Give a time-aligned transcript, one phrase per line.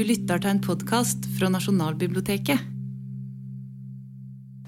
[0.00, 2.60] Du lytter till en podcast från Nationalbiblioteket.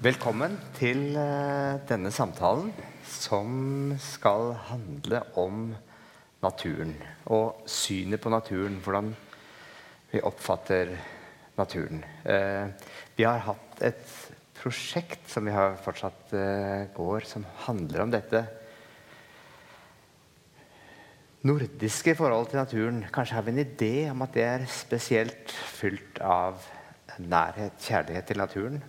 [0.01, 2.73] Välkommen till eh, denna samtalen
[3.05, 5.75] som ska handla om
[6.39, 6.93] naturen
[7.23, 9.13] och synen på naturen, hur
[10.11, 10.97] vi uppfattar
[11.55, 12.05] naturen.
[12.23, 12.65] Eh,
[13.15, 18.43] vi har haft ett projekt som vi har fortsatt eh, går, som handlar om detta
[21.43, 23.01] nordiske forhold til naturen.
[23.13, 26.63] Kanskje har vi en idé om at det er spesielt fylt av
[27.19, 28.79] nærhet, kjærlighet til naturen.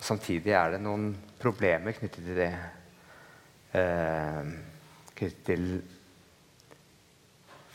[0.00, 1.10] Samtidig er det noen
[1.40, 2.52] problemer knyttet til det.
[3.76, 4.50] Eh,
[5.18, 5.68] knyttet til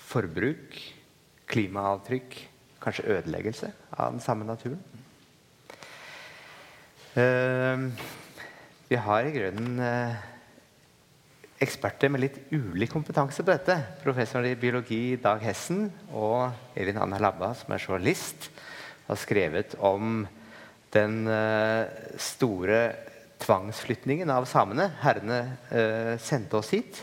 [0.09, 0.75] forbruk,
[1.49, 2.38] klimaavtrykk,
[2.83, 4.81] kanskje ødeleggelse av den samme naturen.
[7.13, 7.89] Eh,
[8.89, 10.33] vi har i grunnen eh,
[11.63, 13.78] eksperter med litt ulik kompetanse på dette.
[14.03, 18.50] Professor i biologi Dag Hessen og Elin Anna Labba, som er journalist,
[19.08, 20.25] har skrevet om
[20.94, 21.88] den eh,
[22.22, 22.84] store
[23.44, 27.02] tvangsflytningen av samene herrene uh, sendte oss hit.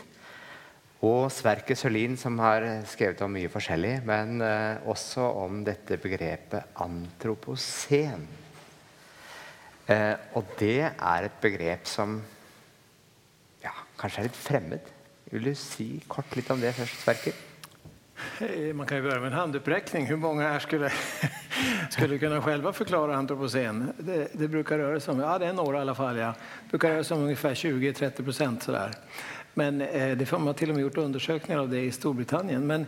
[1.05, 6.77] Og Sverker Sørlin, som har skrevet om mye forskjellig, men eh, også om dette begrepet
[6.83, 8.27] antropocen.
[9.89, 12.19] Eh, og det er et begrep som
[14.01, 14.79] kanske är lite främmande.
[15.25, 17.33] Vill du si kort lite om det först, Sverker?
[18.39, 20.05] Eh, man kan ju börja med en handuppräckning.
[20.05, 20.91] Hur många här skulle,
[21.89, 23.93] skulle kunna själva förklara antropocen?
[23.97, 26.33] Det, det brukar röra sig om, ja det är några i alla fall, ja.
[26.63, 28.91] Det brukar röra sig om ungefär 20-30 procent sådär.
[29.53, 32.67] Men eh, det har man till och med gjort undersökningar av det i Storbritannien.
[32.67, 32.85] Men,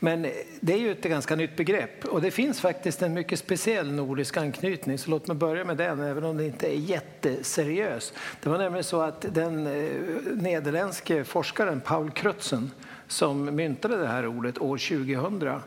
[0.00, 0.26] men
[0.60, 4.36] det är ju ett ganska nytt begrepp och det finns faktiskt en mycket speciell nordisk
[4.36, 4.98] anknytning.
[4.98, 8.12] Så låt mig börja med den, även om det inte är jätteseriös.
[8.42, 9.90] Det var nämligen så att den eh,
[10.32, 12.70] nederländske forskaren Paul Crutzen
[13.08, 15.60] som myntade det här ordet år 2000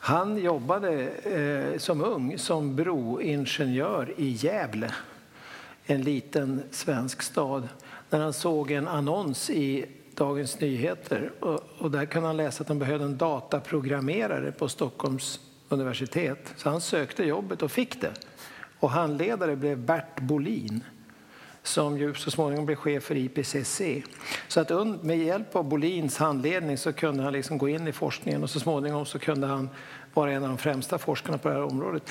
[0.00, 4.94] han jobbade eh, som ung som broingenjör i Gävle,
[5.86, 7.68] en liten svensk stad
[8.10, 11.32] när han såg en annons i Dagens Nyheter.
[11.40, 16.54] Och, och där kunde han läsa att de behövde en dataprogrammerare på Stockholms universitet.
[16.56, 18.12] Så han sökte jobbet och fick det.
[18.80, 20.84] Och handledare blev Bert Bolin
[21.62, 23.82] som ju så småningom blev chef för IPCC.
[24.48, 28.42] Så att med hjälp av Bolins handledning så kunde han liksom gå in i forskningen
[28.42, 29.68] och så småningom så kunde han
[30.20, 32.02] vara en av de främsta forskarna på det här området.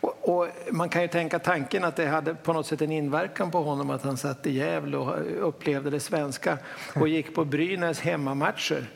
[0.00, 3.50] Och, och, man kan ju tänka tanken att det hade på något sätt en inverkan
[3.50, 6.58] på honom att han satt i Gävle och eh, upplevde det svenska
[6.94, 8.90] och gick på Brynäs hemmamatcher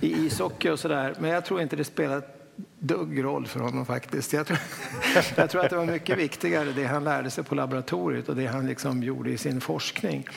[0.00, 1.14] i ishockey och sådär.
[1.18, 2.34] Men jag tror inte det spelat
[2.78, 4.32] dugg roll för honom faktiskt.
[4.32, 4.58] Jag tror,
[5.36, 8.46] jag tror att det var mycket viktigare det han lärde sig på laboratoriet och det
[8.46, 10.28] han liksom gjorde i sin forskning.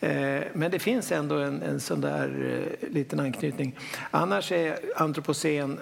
[0.00, 3.78] Eh, men det finns ändå en, en sån där eh, liten anknytning.
[4.10, 5.78] Annars är antropocen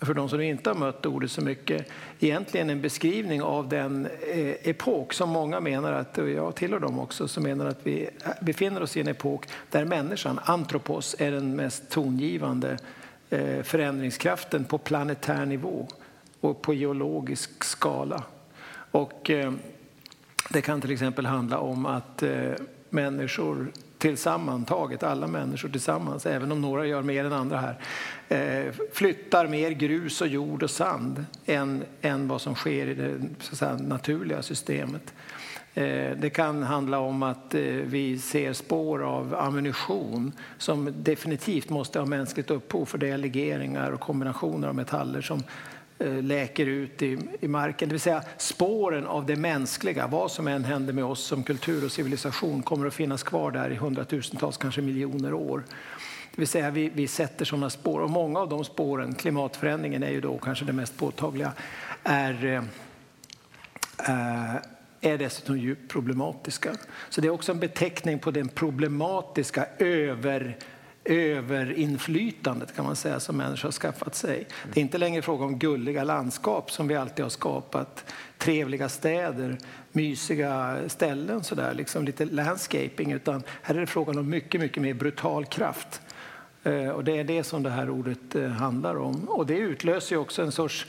[0.00, 1.88] för de som inte har mött ordet så mycket,
[2.20, 6.98] egentligen en beskrivning av den eh, epok som många menar, att, och jag tillhör dem
[6.98, 11.56] också, som menar att vi befinner oss i en epok där människan, antropos, är den
[11.56, 12.78] mest tongivande
[13.30, 15.88] eh, förändringskraften på planetär nivå
[16.40, 18.22] och på geologisk skala.
[18.90, 19.52] Och, eh,
[20.50, 22.22] det kan till exempel handla om att
[22.90, 27.78] människor tillsammantaget, alla människor tillsammans, även om några gör mer än andra här,
[28.28, 33.56] eh, flyttar mer grus och jord och sand än, än vad som sker i det
[33.56, 35.14] säga, naturliga systemet.
[35.74, 41.98] Eh, det kan handla om att eh, vi ser spår av ammunition som definitivt måste
[41.98, 45.42] ha mänskligt upphov för det är legeringar och kombinationer av metaller som
[45.98, 47.88] Eh, läker ut i, i marken.
[47.88, 51.84] Det vill säga spåren av det mänskliga, vad som än händer med oss som kultur
[51.84, 55.62] och civilisation kommer att finnas kvar där i hundratusentals, kanske miljoner år.
[56.30, 60.10] Det vill säga vi, vi sätter sådana spår och många av de spåren, klimatförändringen är
[60.10, 61.52] ju då kanske det mest påtagliga,
[62.02, 62.62] är, eh,
[64.08, 64.56] eh,
[65.00, 66.70] är dessutom djupt problematiska.
[67.08, 70.56] Så det är också en beteckning på den problematiska över
[71.08, 74.46] överinflytandet kan man säga som människor har skaffat sig.
[74.72, 78.04] Det är inte längre fråga om gulliga landskap som vi alltid har skapat,
[78.38, 79.58] trevliga städer,
[79.92, 84.94] mysiga ställen sådär, liksom lite landscaping, utan här är det frågan om mycket, mycket mer
[84.94, 86.00] brutal kraft.
[86.62, 89.28] Eh, och det är det som det här ordet eh, handlar om.
[89.28, 90.86] Och det utlöser också en sorts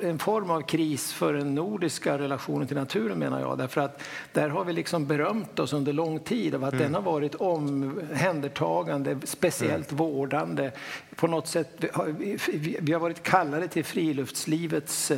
[0.00, 3.58] en form av kris för den nordiska relationen till naturen menar jag.
[3.58, 4.02] Därför att
[4.32, 6.84] där har vi liksom berömt oss under lång tid av att mm.
[6.84, 10.04] den har varit omhändertagande, speciellt mm.
[10.04, 10.70] vårdande.
[11.16, 11.84] På något sätt,
[12.80, 15.12] vi har varit kallade till friluftslivets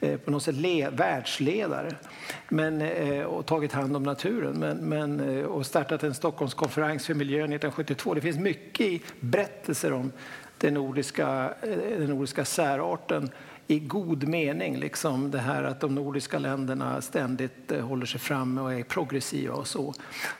[0.00, 1.94] eh, på något sätt le, världsledare
[2.48, 7.52] men, eh, och tagit hand om naturen men, men, och startat en Stockholmskonferens för miljön
[7.52, 8.14] 1972.
[8.14, 10.12] Det finns mycket i berättelser om
[10.58, 11.54] den nordiska,
[11.98, 13.30] den nordiska särarten
[13.70, 14.76] i god mening.
[14.76, 19.54] Liksom det här att de nordiska länderna ständigt eh, håller sig framme och är progressiva
[19.54, 19.94] och så.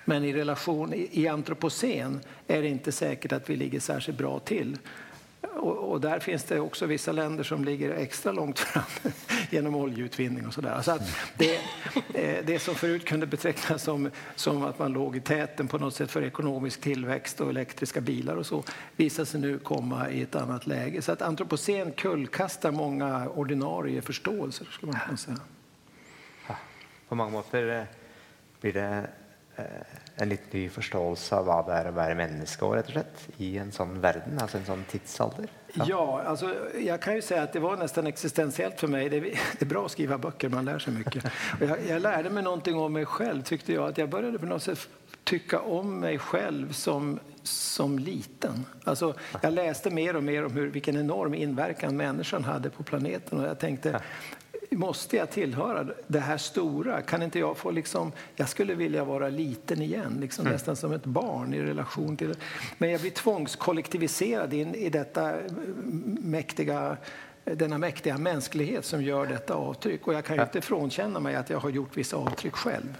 [0.04, 4.76] Men i relation i antropocen är det inte säkert att vi ligger särskilt bra till.
[5.40, 9.12] Och, och, där finns det också vissa länder som ligger extra långt fram
[9.50, 10.82] genom oljeutvinning och sådär.
[10.82, 10.99] Så
[11.37, 11.55] det,
[12.14, 15.94] eh, det som förut kunde betecknas som, som att man låg i täten på något
[15.94, 18.64] sätt för ekonomisk tillväxt och elektriska bilar och så
[18.96, 21.02] visar sig nu komma i ett annat läge.
[21.02, 25.38] Så att antropocen kullkastar många ordinarie förståelser skulle man kunna säga.
[27.08, 27.94] På många sätt eh,
[28.61, 29.08] blir det
[29.58, 29.64] Eh,
[30.20, 33.55] en litt ny forståelse av hva det er å være menneske rett og slett, i
[33.62, 35.49] en sånn verden, alltså en sån tidsalder?
[35.75, 39.09] Ja, ja alltså, jag kan ju säga att det var nästan existentiellt för mig.
[39.09, 41.25] Det är, det är bra att skriva böcker, man lär sig mycket.
[41.61, 43.88] Och jag, jag, lärde mig någonting om mig själv, tyckte jag.
[43.88, 44.88] Att jag började på något sätt
[45.25, 48.64] tycka om mig själv som, som liten.
[48.85, 53.41] Alltså, jag läste mer och mer om hur, vilken enorm inverkan människan hade på planeten.
[53.41, 54.00] Och jag tänkte,
[54.70, 57.03] måste jag tillhöra det här stora?
[57.03, 60.53] Kan inte jag få liksom, jag skulle vilja vara liten igen, liksom mm.
[60.53, 62.35] nästan som ett barn i relation till
[62.79, 65.35] Men jag blir tvångskollektiviserad in i detta
[66.23, 66.97] mäktiga
[67.55, 70.06] denna mäktiga mänsklighet som gör detta avtryck.
[70.06, 72.97] Och jag kan ju inte frånkänna mig att jag har gjort vissa avtryck själv.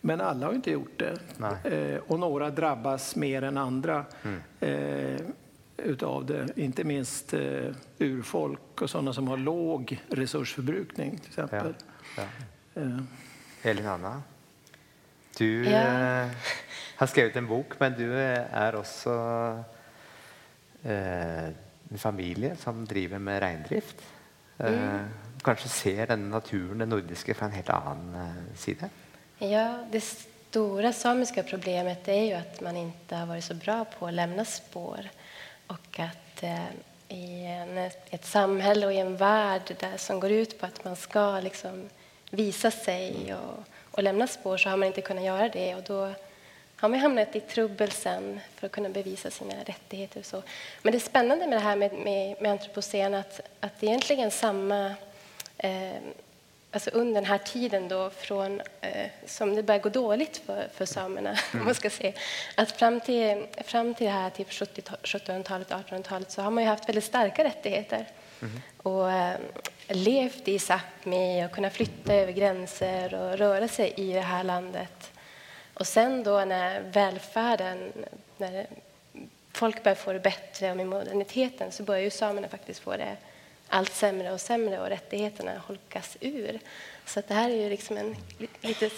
[0.00, 1.18] Men alla har inte gjort det.
[1.64, 4.04] Eh, och några drabbas mer än andra.
[4.22, 5.32] Mm.
[5.76, 11.74] Eh, utav det, inte minst eh, urfolk och sådana som har låg resursförbrukning till exempel.
[12.16, 12.22] Ja,
[12.74, 12.82] ja.
[12.82, 12.98] Eh.
[13.62, 14.22] Elin Anna,
[15.38, 15.78] du ja.
[15.78, 16.28] eh,
[16.96, 19.10] har skrivit en bok men du är också
[20.82, 21.48] eh,
[21.90, 23.96] en familj som driver med reindrift.
[24.58, 25.08] Eh, mm.
[25.42, 28.88] Kanske ser den naturen, den nordiska, från en helt annan eh, sida?
[29.38, 34.06] Ja, det stora samiska problemet är ju att man inte har varit så bra på
[34.06, 35.08] att lämna spår.
[35.66, 36.66] Och att eh,
[37.08, 37.78] i en,
[38.10, 41.88] ett samhälle och i en värld där, som går ut på att man ska liksom
[42.30, 45.74] visa sig och, och lämna spår så har man inte kunnat göra det.
[45.74, 46.12] Och då
[46.76, 50.20] har man hamnat i trubbel sen för att kunna bevisa sina rättigheter.
[50.20, 50.42] Och så.
[50.82, 53.90] Men det är spännande med det här med, med, med antropocen att, att det är
[53.90, 54.94] egentligen samma
[55.58, 55.96] eh,
[56.76, 60.84] alltså under den här tiden då från, eh, som det börjar gå dåligt för, för
[60.86, 61.64] samerna, mm.
[61.64, 62.12] man ska säga,
[62.54, 66.88] att fram till, fram till det här typ 1700-talet, 1800-talet så har man ju haft
[66.88, 68.06] väldigt starka rättigheter
[68.42, 68.60] mm.
[68.76, 69.36] och eh,
[69.88, 75.10] levt i Sápmi och kunnat flytta över gränser och röra sig i det här landet.
[75.74, 77.92] Och sen då när välfärden,
[78.36, 78.66] när
[79.52, 83.16] folk börjar få det bättre och med moderniteten så börjar ju samerna faktiskt få det
[83.68, 86.60] allt sämre och sämre och rättigheterna holkas ur.
[87.06, 88.16] Så det här är ju liksom en
[88.60, 88.90] lite,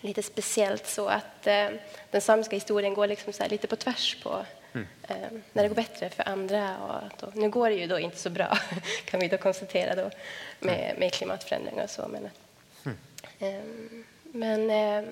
[0.00, 1.68] lite speciellt så att eh,
[2.10, 4.86] den samiska historien går liksom så lite på tvärs på mm.
[5.02, 5.16] eh,
[5.52, 6.78] när det går bättre för andra.
[6.78, 8.58] Och då, nu går det ju då inte så bra,
[9.04, 10.10] kan vi då konstatera då,
[10.58, 10.96] med, mm.
[11.00, 12.08] med klimatförändringar och så.
[12.08, 12.30] Men,
[12.84, 12.98] mm.
[13.38, 15.10] eh, men eh,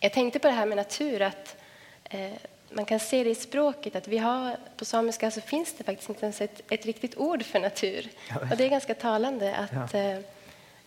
[0.00, 1.56] jag tänkte på det här med natur, att
[2.04, 2.32] eh,
[2.70, 6.08] man kan se det i språket att vi har, på samiska så finns det faktiskt
[6.08, 8.08] inte ens ett, ett riktigt ord för natur.
[8.50, 10.00] Och det är ganska talande att ja.
[10.00, 10.20] eh,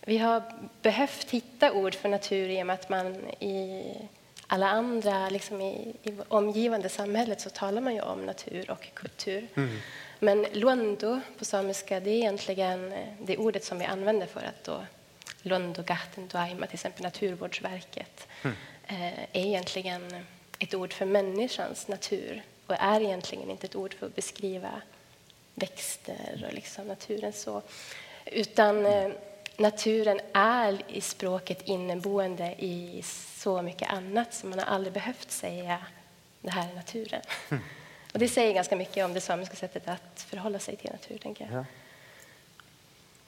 [0.00, 0.42] vi har
[0.82, 3.84] behövt hitta ord för natur i och med att man i
[4.46, 9.48] alla andra, liksom i, i omgivande samhället så talar man ju om natur och kultur.
[9.54, 9.78] Mm.
[10.18, 14.64] Men luondo på samiska, det är egentligen eh, det ordet som vi använder för att
[14.64, 14.84] då
[15.42, 18.56] Luondo Gatten Duaima, till exempel Naturvårdsverket, mm.
[18.86, 20.24] eh, är egentligen
[20.62, 24.70] ett ord för människans natur och är egentligen inte ett ord för att beskriva
[25.54, 27.62] växter och liksom naturen så.
[28.26, 29.10] Utan eh,
[29.56, 33.02] naturen är i språket inneboende i
[33.36, 35.78] så mycket annat som man har aldrig behövt säga
[36.40, 37.22] det här är naturen.
[37.50, 37.62] Mm.
[38.12, 41.44] Och det säger ganska mycket om det samiska sättet att förhålla sig till natur, tänker
[41.44, 41.54] jag.
[41.54, 41.64] Ja.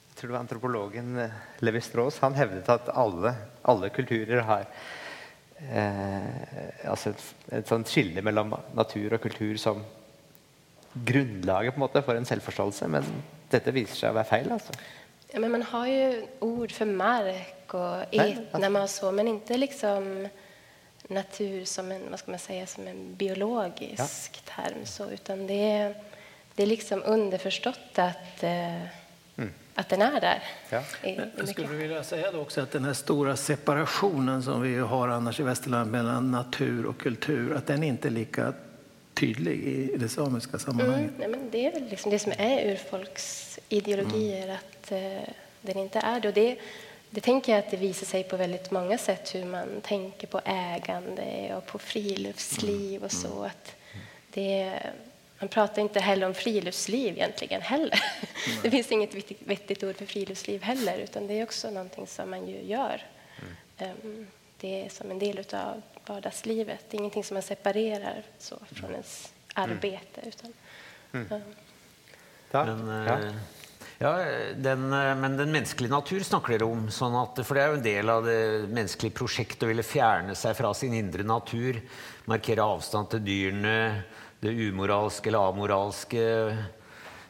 [0.07, 4.65] Jag tror det var antropologen eh, Levi Strauss, han hävdade att alla, alla kulturer har
[5.59, 7.23] eh, altså et,
[7.59, 9.83] et sånt skille mellom natur og kultur som
[10.95, 13.07] grunnlaget på en måte for en selvforståelse, men
[13.51, 14.51] dette viser seg å være feil.
[14.55, 14.75] altså.
[15.33, 20.27] Ja, men man har ju ord för mark och etna och så, men inte liksom
[21.07, 24.53] natur som en, vad ska man säga, som en biologisk ja.
[24.55, 25.95] term, så, utan det är,
[26.55, 28.81] det är liksom underförstått att eh,
[29.75, 30.43] att den är där.
[30.69, 30.81] Ja.
[31.37, 35.39] Jag skulle vilja säga då också att den här stora separationen som vi har annars
[35.39, 38.53] i västerland mellan natur och kultur, att den inte är lika
[39.13, 41.11] tydlig i det samiska sammanhanget.
[41.17, 44.55] Mm, men det är väl liksom det som är urfolksideologier, mm.
[44.55, 46.27] att uh, den inte är det.
[46.27, 46.57] Och det.
[47.09, 50.41] Det tänker jag att det visar sig på väldigt många sätt hur man tänker på
[50.45, 53.27] ägande och på friluftsliv och så.
[53.27, 53.43] Mm.
[53.43, 53.75] Att
[54.33, 54.79] det,
[55.45, 58.03] man pratar inte heller om friluftsliv egentligen heller.
[58.47, 58.59] Mm.
[58.63, 62.47] Det finns inget vettigt ord för friluftsliv heller, utan det är också någonting som man
[62.47, 63.01] ju gör.
[63.77, 64.27] Mm.
[64.59, 66.79] Det är som en del av vardagslivet.
[66.89, 70.21] Det är ingenting som man separerar så från ens arbete.
[70.23, 70.53] Utan,
[71.11, 71.41] mm.
[72.51, 73.19] Men, ja.
[73.97, 74.25] Ja,
[74.55, 76.89] den, men den menneskelige natur snakker dere om.
[76.91, 80.35] Sånn at, for det er jo en del av det menneskelige prosjektet å ville fjerne
[80.35, 81.79] seg fra sin indre natur.
[82.27, 83.77] Markere avstand til dyrene,
[84.43, 86.25] det umoralske eller amoralske.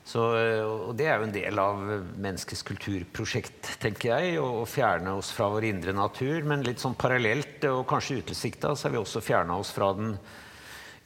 [0.05, 1.79] Så, og det er jo en del av
[2.21, 4.35] menneskets kulturprosjekt, tenker jeg.
[4.38, 6.43] Å fjerne oss fra vår indre natur.
[6.45, 10.13] Men litt sånn parallelt og kanskje utilsikta så har vi også fjerna oss fra den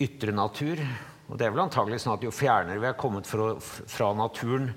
[0.03, 0.83] ytre natur.
[1.29, 4.73] Og det er vel antagelig sånn at jo fjernere vi er kommet fra, fra naturen,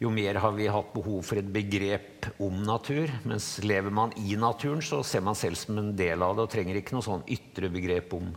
[0.00, 3.12] jo mer har vi hatt behov for et begrep om natur.
[3.28, 6.54] Mens lever man i naturen, så ser man selv som en del av det og
[6.56, 8.32] trenger ikke noe sånn ytre begrep om,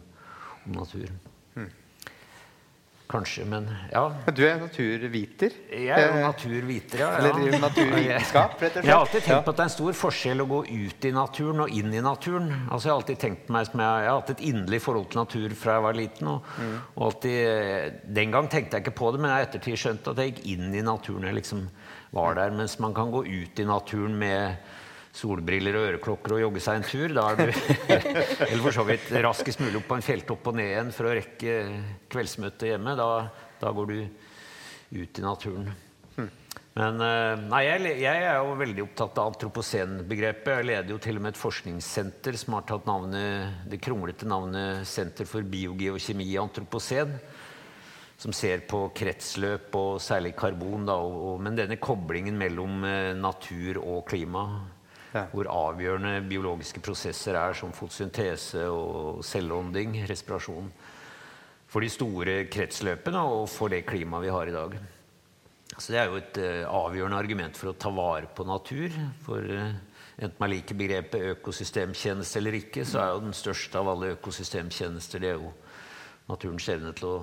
[0.67, 1.32] om naturen.
[3.13, 4.07] Kanskje, men ja.
[4.33, 5.53] Du er naturviter?
[5.69, 7.11] Jeg er jo naturviter, ja.
[7.19, 8.87] Eller naturvitenskap, rett og slett?
[8.87, 11.11] Jeg har alltid tenkt på at det er en stor forskjell å gå ut i
[11.13, 12.49] naturen og inn i naturen.
[12.63, 15.21] Altså, jeg har alltid tenkt meg som jeg, jeg har hatt et inderlig forhold til
[15.21, 16.31] natur fra jeg var liten.
[16.33, 16.75] Og, mm.
[16.95, 20.23] og alltid, den gang tenkte jeg ikke på det, men jeg har ettertid skjønt at
[20.23, 21.29] jeg gikk inn i naturen.
[21.29, 21.67] Jeg liksom
[22.17, 24.57] var der, Mens man kan gå ut i naturen med
[25.13, 27.13] solbriller og øreklokker og jogge seg en tur.
[27.13, 27.45] Da er du
[28.49, 31.15] eller for så vidt raskest mulig opp på en fjelltopp og ned igjen for å
[31.19, 31.57] rekke
[32.13, 32.95] kveldsmøtet hjemme.
[32.99, 33.09] Da,
[33.61, 33.97] da går du
[34.93, 35.69] ut i naturen.
[36.17, 36.31] Hm.
[36.73, 40.51] Men eh, nei, jeg, jeg, er jo veldig opptatt av antroposenbegrepet.
[40.57, 44.87] Jeg leder jo til og med et forskningssenter som har tatt navnet, det kronglete navnet
[44.89, 47.13] Senter for biogeokjemi i antroposen.
[48.17, 50.87] Som ser på kretsløp og særlig karbon.
[50.89, 54.47] Da, og, og, men denne koblingen mellom eh, natur og klima
[55.13, 55.27] ja.
[55.31, 60.71] hvor avgjørende biologiske prosesser er, som fotosyntese og selvånding, respirasjon,
[61.69, 64.75] for de store kretsløpene og for det klimaet vi har i dag.
[65.73, 68.93] Så det er jo et uh, avgjørende argument for å ta vare på natur.
[69.25, 69.71] For uh,
[70.19, 75.23] enten man liker begrepet økosystemtjeneste eller ikke, så er jo den største av alle økosystemtjenester
[75.23, 75.49] det er jo
[76.29, 77.17] naturens evne til å,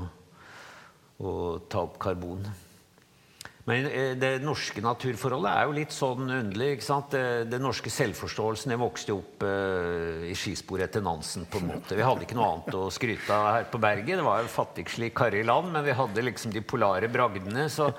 [1.23, 1.31] å
[1.71, 2.43] ta opp karbon.
[3.71, 6.73] Men eh, det norske naturforholdet er jo litt sånn underlig.
[6.77, 7.12] ikke sant?
[7.15, 11.47] Det, det norske selvforståelsen jeg vokste opp uh, i skisporet etter Nansen.
[11.50, 11.95] på en måte.
[11.99, 14.19] Vi hadde ikke noe annet å skryte av her på berget.
[14.19, 17.69] Det var jo fattigslig karrig land, men vi hadde liksom de polare bragdene.
[17.71, 17.93] Så,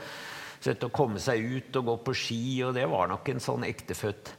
[0.61, 3.65] så å komme seg ut og gå på ski, og det var nok en sånn
[3.69, 4.35] ektefødt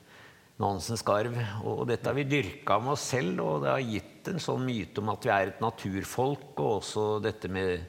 [0.62, 1.38] Nansen-skarv.
[1.64, 5.00] Og dette har vi dyrka med oss selv, og det har gitt en sånn myte
[5.00, 7.86] om at vi er et naturfolk, og også dette med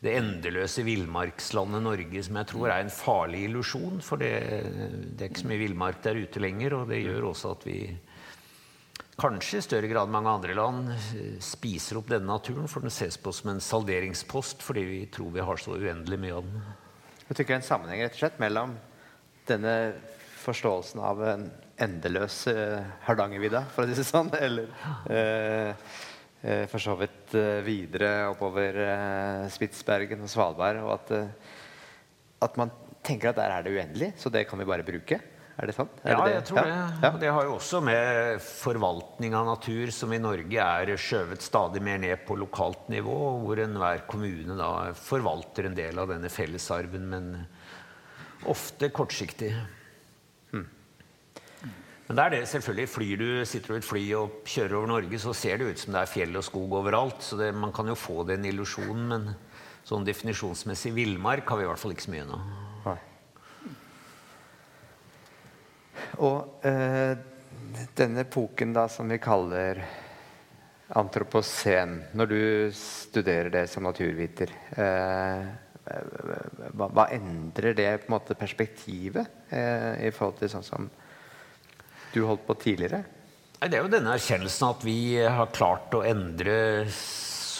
[0.00, 3.98] det endeløse villmarkslandet Norge, som jeg tror er en farlig illusjon.
[4.04, 4.32] For det,
[5.12, 7.80] det, er ikke så mye villmark der ute lenger, og det gjør også at vi
[9.20, 12.94] kanskje i større grad enn mange andre land eh, spiser opp denne naturen, for den
[12.94, 16.62] ses på som en salderingspost fordi vi tror vi har så uendelig mye av den.
[17.26, 18.72] Jeg tenker en sammenheng rett og slett mellom
[19.50, 19.74] denne
[20.40, 21.44] forståelsen av en
[21.80, 24.72] endeløs uh, Hardangervidda, for å si det sånn, eller
[25.12, 25.74] uh, Eh,
[26.40, 30.80] for så vidt eh, videre oppover eh, Spitsbergen og Svalbard.
[30.84, 31.12] Og at,
[32.46, 32.72] at, man
[33.04, 35.20] tenker at der er det uendelig, så det kan vi bare bruke.
[35.60, 35.98] Er det sant?
[36.00, 36.36] Er ja, det det?
[36.38, 36.76] jeg tror det.
[37.04, 37.10] Ja.
[37.20, 42.00] Det har jo også med forvaltning av natur, som i Norge er skjøvet stadig mer
[42.00, 47.28] ned på lokalt nivå, hvor enhver kommune da forvalter en del av denne fellesarven, men
[48.48, 49.52] ofte kortsiktig.
[52.10, 52.88] Men det er det selvfølgelig.
[52.90, 55.78] Flyr du, sitter du i et fly og kjører over Norge, så ser det ut
[55.78, 57.20] som det er fjell og skog overalt.
[57.22, 59.28] Så det, man kan jo få den illusjonen, men
[59.86, 62.40] sånn definisjonsmessig villmark har vi i hvert fall ikke så mye nå.
[66.26, 67.14] Og eh,
[67.94, 69.78] denne epoken da, som vi kaller
[70.98, 72.40] antropocen, når du
[72.74, 75.46] studerer det som naturviter eh,
[75.86, 80.90] hva, hva, endrer det på en måte perspektivet eh, i forhold til sånn som
[82.14, 83.04] du holdt på tidligere?
[83.60, 86.54] Det er jo denne erkjennelsen at vi har klart å endre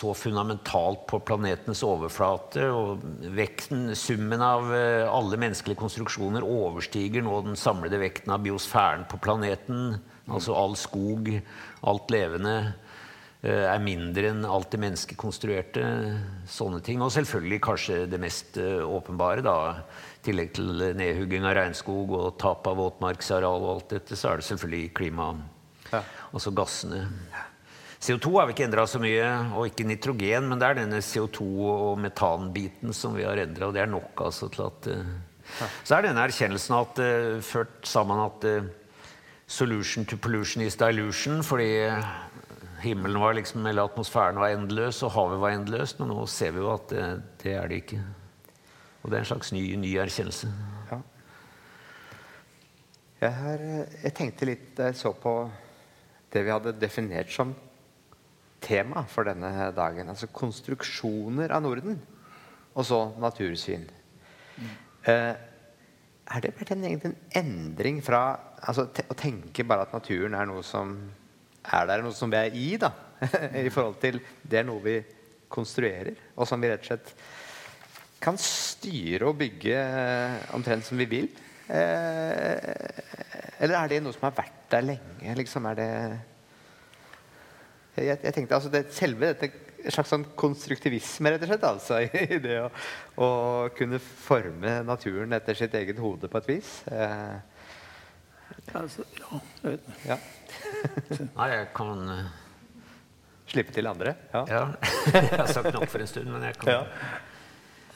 [0.00, 2.64] så fundamentalt på planetens overflate.
[2.72, 3.02] og
[3.36, 9.20] vekten, Summen av eh, alle menneskelige konstruksjoner overstiger nå den samlede vekten av biosfæren på
[9.20, 9.98] planeten.
[10.30, 11.28] Altså all skog,
[11.84, 12.54] alt levende
[13.42, 15.84] eh, er mindre enn alt det menneskekonstruerte.
[16.48, 17.04] Sånne ting.
[17.04, 19.58] Og selvfølgelig kanskje det mest eh, åpenbare, da
[20.24, 24.48] tillegg til nedhugging av regnskog og tap av våtmarksareal og alt dette, så er det
[24.48, 25.30] selvfølgelig klima,
[25.92, 26.02] ja.
[26.32, 27.06] altså gassene.
[28.00, 31.44] CO2 har vi ikke endra så mye, og ikke nitrogen, men det er denne CO2
[31.68, 35.10] og metanbiten som vi har endra, og det er nok altså til at uh,
[35.50, 35.66] ja.
[35.84, 38.70] Så er denne erkjennelsen at uh, ført sammen at uh,
[39.50, 41.90] solution to pollution is dilution, fordi
[42.80, 46.00] himmelen var liksom, eller atmosfæren var endeløs, og havet var endeløst.
[46.00, 47.04] Men nå ser vi jo at det,
[47.42, 48.00] det er det ikke.
[49.00, 50.50] Og det er en slags ny, ny erkjennelse.
[50.90, 51.00] Ja.
[53.20, 53.64] Jeg, har,
[54.04, 55.34] jeg tenkte litt da jeg så på
[56.32, 57.52] det vi hadde definert som
[58.60, 60.12] tema for denne dagen.
[60.12, 61.96] Altså konstruksjoner av Norden,
[62.74, 63.86] og så natursyn.
[64.60, 64.74] Mm.
[65.10, 65.32] Eh,
[66.30, 68.22] er det vært en, en endring fra
[68.60, 70.92] altså, te, å tenke bare at naturen er noe som
[71.60, 72.92] er der, noe som vi er i, da,
[73.66, 75.00] i forhold til det er noe vi
[75.50, 77.14] konstruerer, og som vi rett og slett
[78.20, 81.30] kan styre og bygge eh, omtrent som vi vil?
[81.70, 82.58] Eh,
[83.60, 85.36] eller er det noe som har vært der lenge?
[85.38, 85.90] Liksom, er det
[88.00, 89.50] jeg, jeg tenkte altså det, Selve dette
[89.80, 92.00] en slags sånn konstruktivisme, rett og slett, altså,
[92.36, 92.66] i det å,
[93.16, 93.28] å,
[93.76, 96.74] kunne forme naturen etter sitt eget hode på et vis.
[96.92, 97.38] Eh.
[98.76, 99.40] Altså, ja,
[100.10, 100.18] ja.
[101.38, 102.28] Nei, jeg kan uh...
[103.50, 104.12] Slippe til andre?
[104.30, 104.44] Ja.
[104.46, 104.60] ja.
[105.16, 106.82] jeg har sagt nok for en stund, men jeg kan ja.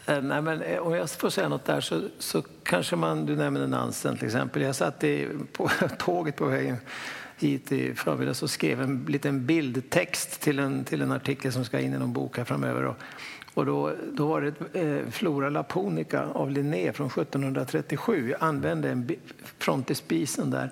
[0.07, 3.37] Eh, nej, men eh, om jag får säga något där så, så kanske man, du
[3.37, 4.63] nämnde Nansen till exempel.
[4.63, 6.77] Jag satt i, på tåget på vägen
[7.37, 11.81] hit i förmiddags och skrev en liten bildtext till en, till en artikel som ska
[11.81, 12.85] in i någon bok här framöver.
[12.85, 12.97] Och,
[13.55, 18.31] och då, då var det eh, Flora Laponica av Linné från 1737.
[18.31, 19.17] Jag använde en
[19.59, 20.71] frontispisen där.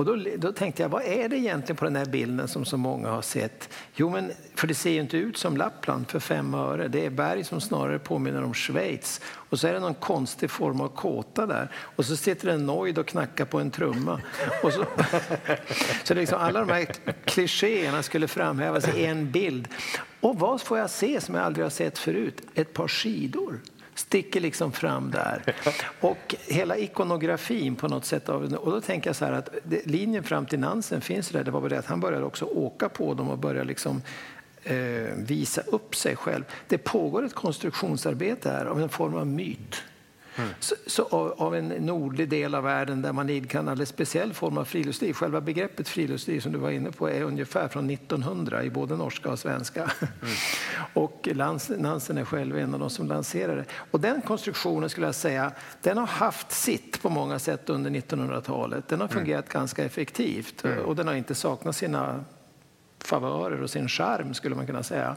[0.00, 2.76] Och då, då tänkte jag, vad är det egentligen på den här bilden som så
[2.76, 3.68] många har sett?
[3.94, 6.88] Jo, men för det ser ju inte ut som Lappland för fem öre.
[6.88, 9.20] Det är berg som snarare påminner om Schweiz.
[9.24, 11.68] Och så är det någon konstig form av kåta där.
[11.76, 14.20] Och så sitter en nojd och knackar på en trumma.
[14.62, 14.84] Och så,
[16.04, 16.86] så liksom alla de här
[17.24, 19.68] klichéerna skulle framhävas i en bild.
[20.20, 22.42] Och vad får jag se som jag aldrig har sett förut?
[22.54, 23.60] Ett par skidor
[24.00, 25.54] sticker liksom fram där.
[26.00, 28.28] Och hela ikonografin på något sätt.
[28.28, 29.48] Av, och då tänker jag så här att
[29.84, 31.44] linjen fram till Nansen finns där.
[31.44, 34.02] Det var bara det att han började också åka på dem och börja liksom
[34.62, 34.76] eh,
[35.16, 36.44] visa upp sig själv.
[36.68, 39.82] Det pågår ett konstruktionsarbete här av en form av myt.
[40.36, 40.50] Mm.
[40.60, 44.32] Så, så av, av, en nordlig del av världen där man idkar en alldeles speciell
[44.32, 45.12] form av friluftsliv.
[45.12, 49.30] Själva begreppet friluftsliv som du var inne på är ungefär från 1900 i både norska
[49.30, 49.80] och svenska.
[49.82, 50.34] Mm.
[50.94, 51.28] och
[51.78, 53.64] Nansen är själv en av de som lanserade.
[53.90, 58.88] Och den konstruktionen skulle jag säga, den har haft sitt på många sätt under 1900-talet.
[58.88, 59.18] Den har mm.
[59.18, 59.60] fungerat mm.
[59.60, 60.78] ganska effektivt mm.
[60.78, 62.24] och den har inte saknat sina
[63.04, 65.16] favörer och sin charm skulle man kunna säga.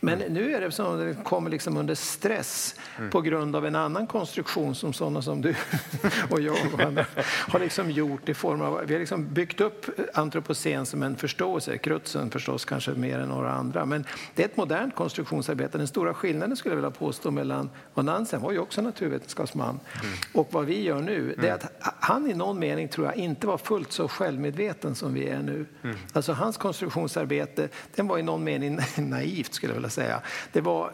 [0.00, 0.32] Men mm.
[0.32, 3.10] nu är det som att det kommer liksom under stress mm.
[3.10, 5.54] på grund av en annan konstruktion som sådana som du
[6.30, 6.80] och jag och
[7.24, 11.78] har liksom gjort i form av, vi har liksom byggt upp antropocen som en förståelse,
[11.78, 15.78] Krutzen förstås kanske mer än några andra, men det är ett modernt konstruktionsarbete.
[15.78, 20.14] Den stora skillnaden skulle jag vilja påstå mellan, och Nansen var ju också naturvetenskapsman, mm.
[20.32, 21.66] och vad vi gör nu, det är mm.
[21.80, 25.42] att han i någon mening tror jag inte var fullt så självmedveten som vi är
[25.42, 25.66] nu.
[25.82, 25.96] Mm.
[26.12, 30.20] Alltså hans konstruktions missionsarbete, den var i någon mening naivt skulle jag vilja säga.
[30.52, 30.90] Det, var,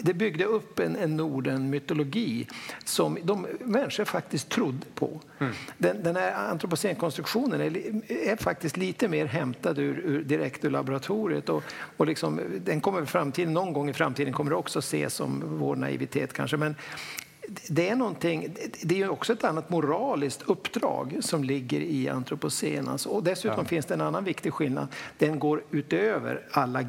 [0.00, 2.46] det byggde upp en, en Norden-mytologi
[2.84, 5.20] som de människor faktiskt trodde på.
[5.38, 5.52] Mm.
[5.78, 7.76] Den, den här antropocenkonstruktionen är,
[8.30, 11.62] är faktiskt lite mer hämtad ur, ur direkt ur laboratoriet och,
[11.96, 15.76] och liksom, den kommer framtiden, någon gång i framtiden kommer det också ses som vår
[15.76, 16.56] naivitet kanske.
[16.56, 16.74] Men
[17.68, 22.88] det är någonting, det är också ett annat moraliskt uppdrag som ligger i antropocen.
[22.88, 23.08] Alltså.
[23.08, 23.64] Och dessutom ja.
[23.64, 24.88] finns det en annan viktig skillnad.
[25.18, 26.84] Den går utöver alla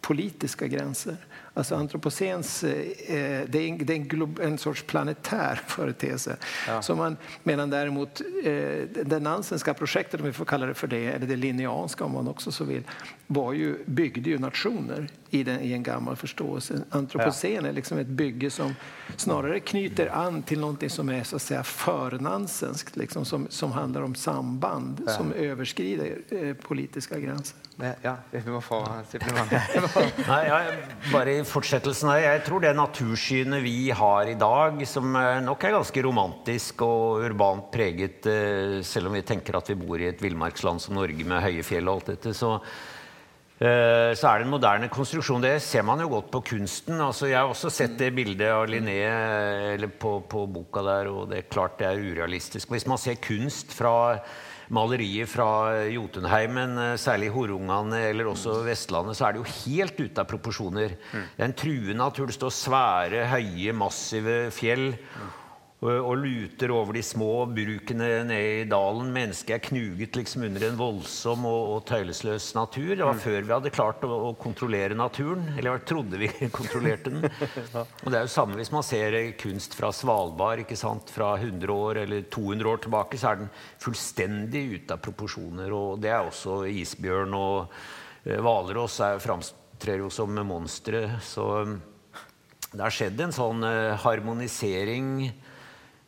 [0.00, 1.16] politiska gränser.
[1.60, 6.36] Alltså antropocens, eh, det är, en, det är en, en, sorts planetär företeelse.
[6.68, 6.82] Ja.
[6.82, 11.06] Så man, medan däremot eh, det Nansenska projektet, om vi får kalla det för det,
[11.06, 12.82] eller det linneanska om man också så vill,
[13.26, 16.82] var ju, byggde ju nationer i, den, i en gammal förståelse.
[16.90, 18.74] Antropocen är liksom ett bygge som
[19.16, 24.02] snarare knyter an till någonting som är så att säga förnansenskt, liksom, som, som handlar
[24.02, 25.12] om samband ja.
[25.12, 27.56] som överskrider eh, politiska gränser.
[28.04, 28.80] Ja, vi må få
[30.30, 30.58] Nei, ja,
[31.10, 35.16] bare i fortsettelsen her, Jeg tror det natursynet vi har i dag, som
[35.46, 40.00] nok er ganske romantisk og urbant preget, eh, selv om vi tenker at vi bor
[40.00, 44.40] i et villmarksland som Norge med høye fjell og alt dette, så eh, så er
[44.40, 45.44] det en moderne konstruksjon.
[45.44, 47.00] Det ser man jo godt på kunsten.
[47.00, 49.00] Altså, jeg har også sett det bildet av Linné
[49.74, 52.70] eller på, på, boka der, og det er klart det er urealistisk.
[52.72, 53.94] Hvis man ser kunst fra
[54.70, 55.48] malerier fra
[55.90, 60.96] Jotunheimen, eh, særlig Horungane eller også Vestlandet, så er det jo helt ute av proporsjoner.
[61.12, 61.26] Mm.
[61.36, 62.26] Det er en truende natur.
[62.30, 64.92] Det står svære, høye, massive fjell
[65.80, 69.08] og luter over de små brukene ned i dalen.
[69.14, 72.90] Mennesket er knuget liksom under en voldsom og, og tøylesløs natur.
[72.98, 73.22] Det var mm.
[73.22, 75.48] før vi hadde klart å, å, kontrollere naturen.
[75.56, 77.24] Eller trodde vi kontrollerte den.
[77.24, 81.08] Og det er jo samme hvis man ser kunst fra Svalbard ikke sant?
[81.10, 85.72] fra 100 år eller 200 år tilbake, så er den fullstendig ute av proporsjoner.
[85.72, 87.80] Og det er også isbjørn og
[88.28, 91.06] Hvalross framtrer jo som monstre.
[91.24, 91.46] Så
[92.68, 93.64] det har skjedd en sånn
[94.04, 95.30] harmonisering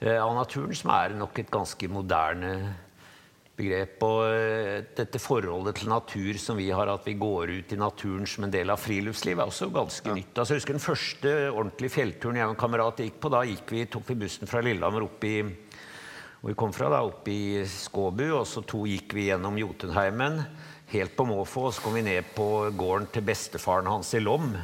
[0.02, 2.54] av naturen som er nok et ganske moderne
[3.58, 4.02] begrep.
[4.06, 8.46] Og dette forholdet til natur som vi har, at vi går ut i naturen som
[8.46, 10.16] en del av friluftslivet, er også ganske ja.
[10.18, 10.34] nytt.
[10.34, 13.32] Altså, jeg husker den første ordentlige fjellturen jeg og en kamerat gikk på.
[13.32, 15.36] Da gikk vi, tok vi bussen fra Lillehammer opp i
[16.42, 18.26] hvor vi kom fra, da, opp i Skåbu.
[18.40, 20.42] Og så to gikk vi gjennom Jotunheimen
[20.92, 21.68] helt på måfå.
[21.68, 24.56] Og så kom vi ned på gården til bestefaren hans i Lom.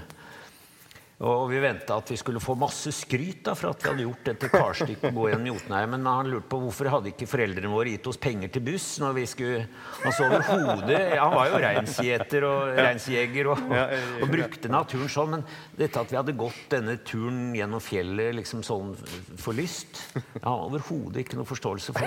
[1.18, 4.28] Og vi venta at vi skulle få masse skryt da, for at vi hadde gjort
[4.28, 6.04] dette karstykket gå gjennom Jotunheimen.
[6.04, 9.16] Men han lurte på hvorfor hadde ikke foreldrene våre gitt oss penger til buss når
[9.16, 9.64] vi skulle
[10.04, 15.34] Han så overhodet Han var jo reinsgjeter og reinsjeger og, og, og, brukte naturen sånn.
[15.34, 15.44] Men
[15.80, 18.62] dette at vi hadde gått denne turen gjennom fjellet liksom
[19.58, 22.06] lyst, jeg har overhodet ikke noe forståelse for.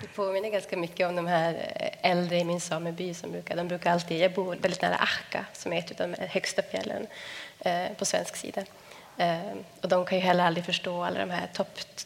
[0.00, 1.58] Det påminner ganske mye om de her
[2.06, 5.74] eldre i min sameby som bruker De bruker alltid Jeg bor veldig nær Ahka, som
[5.74, 7.32] er et av de høyeste fjellene eh,
[7.98, 8.64] på svensk sida.
[9.16, 11.48] Eh, och de kan ju heller aldrig förstå alla de här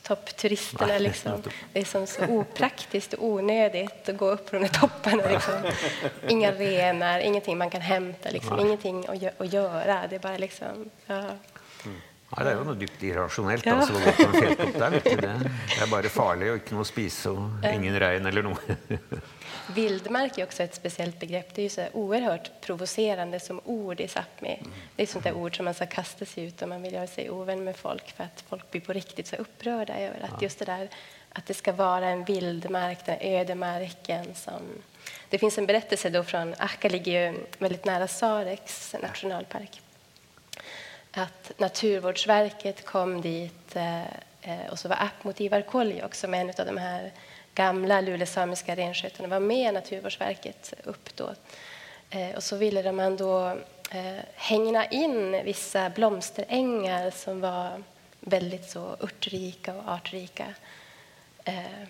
[0.02, 0.92] toppturisterna.
[0.92, 1.42] Top liksom.
[1.72, 5.22] Det är som så opraktiskt och onödigt att gå upp på de topparna.
[5.28, 5.62] Liksom.
[6.28, 8.60] Inga renar, ingenting man kan hämta, liksom.
[8.60, 10.06] ingenting att, att göra.
[10.10, 10.90] Det är bara liksom...
[11.06, 11.24] Ja.
[12.30, 13.76] Ja, det er jo noe dypt irrasjonelt ja.
[13.78, 14.96] altså, gå på en fjelltopp der.
[14.98, 15.26] Det.
[15.46, 18.78] det er bare farlig og ikke noe å spise og ingen regn eller noe.
[19.74, 21.54] Vildmark är också ett speciellt begrepp.
[21.54, 24.58] Det är ju så oerhört provocerande som ord i Sápmi.
[24.96, 27.06] Det är sånt där ord som man ska kasta sig ut om man vill göra
[27.06, 30.58] sig ovän med folk för att folk blir på riktigt så upprörda över att just
[30.58, 30.88] det där
[31.32, 34.62] att det ska vara en vildmark, den ödemarken som...
[35.28, 39.80] Det finns en berättelse då från Akka ligger ju väldigt nära Sareks nationalpark.
[41.18, 44.04] Att Naturvårdsverket kom dit eh,
[44.42, 47.12] eh och så var Appmot Ivar Koljuk som är en av de här
[47.54, 51.34] gamla lulesamiska renskötarna var med Naturvårdsverket upp då.
[52.10, 53.48] Eh, och så ville man då
[53.90, 57.82] eh, hängna in vissa blomsterängar som var
[58.20, 60.54] väldigt så örtrika och artrika.
[61.44, 61.82] Eh,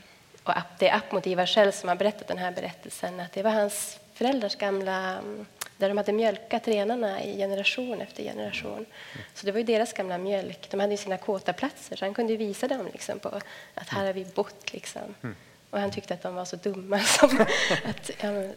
[0.42, 3.50] och det är Appmot Ivar själv som har berättat den här berättelsen att det var
[3.50, 5.46] hans föräldrars gamla mm,
[5.78, 8.86] där de hade mjölkat renarna i generation efter generation.
[9.34, 10.70] Så det var ju deras gamla mjölk.
[10.70, 13.40] De hade ju sina kåtaplatser så han kunde visa dem liksom på
[13.74, 14.72] att här har vi bott.
[14.72, 15.14] Liksom.
[15.70, 17.00] Och han tyckte att de var så dumma.
[17.04, 17.44] Som
[17.84, 18.10] att,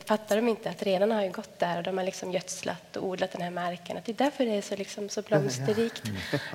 [0.06, 3.32] fattar de inte att renarna har gått där och de har liksom gödslat och odlat
[3.32, 3.98] den här marken.
[3.98, 6.04] Att det är därför det är så, liksom, så blomsterrikt.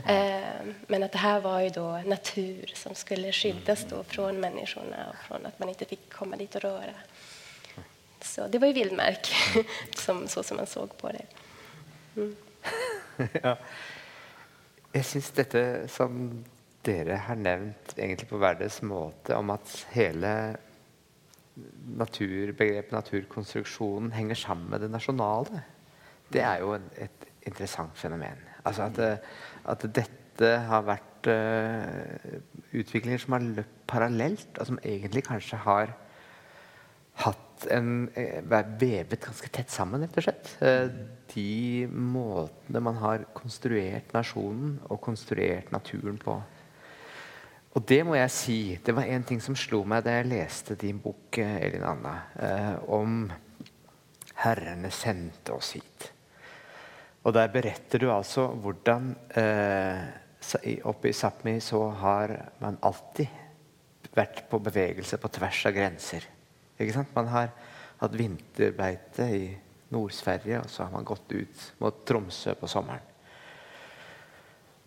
[0.09, 0.41] Eh,
[0.87, 5.27] men att det här var ju då natur som skulle skyddas då från människorna och
[5.27, 6.95] från att man inte fick komma dit och röra.
[8.25, 9.29] Så det var ju vildmark,
[10.05, 11.27] som, så som man såg på det.
[12.17, 12.37] Mm.
[13.45, 13.57] ja.
[14.95, 16.19] Jeg syns dette som
[16.87, 20.31] dere har nevnt egentlig på deres måte om at hele
[21.99, 25.63] naturbegrepet, naturkonstruksjonen, henger sammen med det nasjonale.
[26.33, 28.41] Det er jo en, et interessant fenomen.
[28.65, 29.01] Altså at,
[29.71, 32.39] at dette har vært uh,
[32.75, 35.95] utviklinger som har løpt parallelt, og som egentlig kanskje har
[37.23, 40.63] hatt en, eh, vevet ganske tett sammen, rett og slett.
[40.63, 40.89] Eh,
[41.35, 46.43] de måtene man har konstruert nasjonen og konstruert naturen på.
[47.75, 50.77] Og det må jeg si, det var en ting som slo meg da jeg leste
[50.79, 53.33] din bok, eh, Elin Anna, om
[54.35, 56.11] 'Herrene sendte oss hit'.
[57.25, 63.29] Og der beretter du altså hvordan eh, oppe i Sápmi så har man alltid
[64.15, 66.27] vært på bevegelse på tvers av grenser.
[66.79, 67.15] Ikke sant?
[67.15, 67.53] Man har
[68.01, 69.45] hatt vinterbeite i
[69.95, 73.13] Nord-Sverige, og så har man gått ut mot Tromsø på sommeren.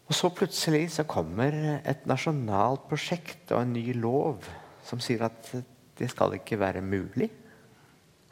[0.07, 4.45] Og så plutselig så kommer et nasjonalt prosjekt og en ny lov
[4.87, 5.49] som sier at
[5.97, 7.27] det skal ikke være mulig.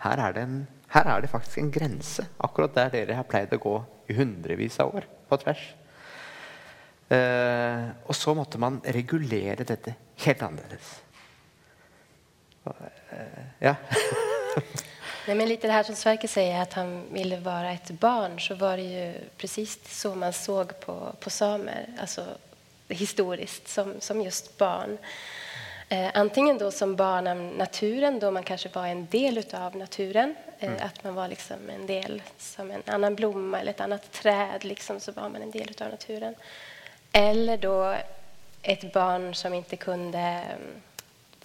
[0.05, 0.61] Her er det, en,
[0.93, 3.75] her er det faktisk en grense, akkurat der dere har pleid å gå
[4.11, 5.65] i hundrevis av år på tvers.
[7.11, 10.93] Eh, og så måtte man regulere dette helt annerledes.
[13.59, 13.75] Ja.
[15.27, 18.55] Nej, men lite det här som Sverker säger, att han ville vara ett barn, så
[18.55, 22.25] var det ju precis så man såg på, på samer, alltså
[22.87, 24.97] historiskt, som, som just barn.
[25.89, 30.35] Eh, antingen då som barn av naturen, då man kanske var en del av naturen.
[30.59, 30.81] Eh, mm.
[30.83, 34.99] Att man var liksom en del, som en annan blomma eller ett annat träd, liksom,
[34.99, 36.35] så var man en del av naturen.
[37.11, 37.95] Eller då
[38.61, 40.81] ett barn som inte kunde mm,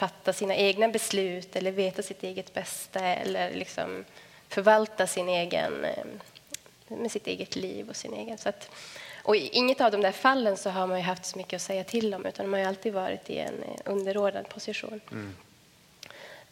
[0.00, 4.04] fatta sina egna beslut eller veta sitt eget bästa eller liksom
[4.48, 6.04] förvalta sin egen, eh,
[6.88, 8.38] med sitt eget liv och sin egen.
[8.38, 8.70] Så att,
[9.22, 11.84] och i inget av de där fallen så har man haft så mycket att säga
[11.84, 15.00] till om utan man har alltid varit i en underordnad position.
[15.12, 15.34] Mm.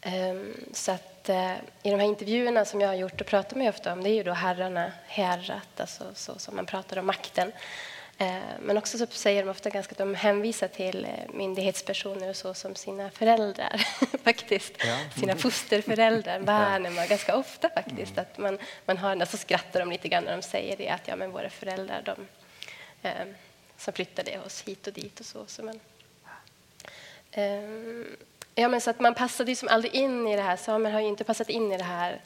[0.05, 3.69] Um, så att eh, i de här intervjuerna som jag har gjort och pratar med
[3.69, 7.51] ofta om det är ju då herrarna, herrat, alltså så som man pratar om makten.
[8.21, 12.35] Eh, men också så säger de ofta ganska att de hänvisar till eh, myndighetspersoner och
[12.35, 13.87] så som sina föräldrar
[14.23, 14.73] faktiskt.
[14.85, 14.97] Ja.
[15.19, 18.11] Sina fosterföräldrar värnar man ganska ofta faktiskt.
[18.11, 18.21] Mm.
[18.21, 21.15] Att man, man har, alltså skrattar de lite grann när de säger det att ja
[21.15, 22.27] men våra föräldrar de
[23.07, 23.25] eh,
[23.77, 25.45] som flyttade oss hit och dit och så.
[25.47, 25.79] så men,
[27.31, 28.05] eh,
[28.55, 30.99] ja men så att man passade ju som aldrig in i det här, samer har
[30.99, 32.21] ju inte passat in i det här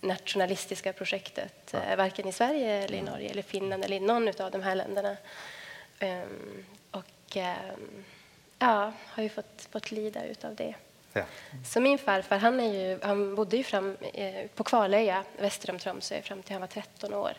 [0.00, 1.82] nationalistiska projektet, ja.
[1.82, 4.74] Eh, varken i Sverige, eller i Norge, eller Finland eller i någon av de här
[4.74, 5.16] länderna.
[6.00, 8.04] Um, och um,
[8.58, 10.74] ja, har ju fått, fått lida av det.
[11.12, 11.24] Ja.
[11.66, 15.78] Så min farfar han, är ju, han bodde ju fram, eh, på Kvalöja väster om
[15.78, 17.32] Tromsö fram till han var 13 år.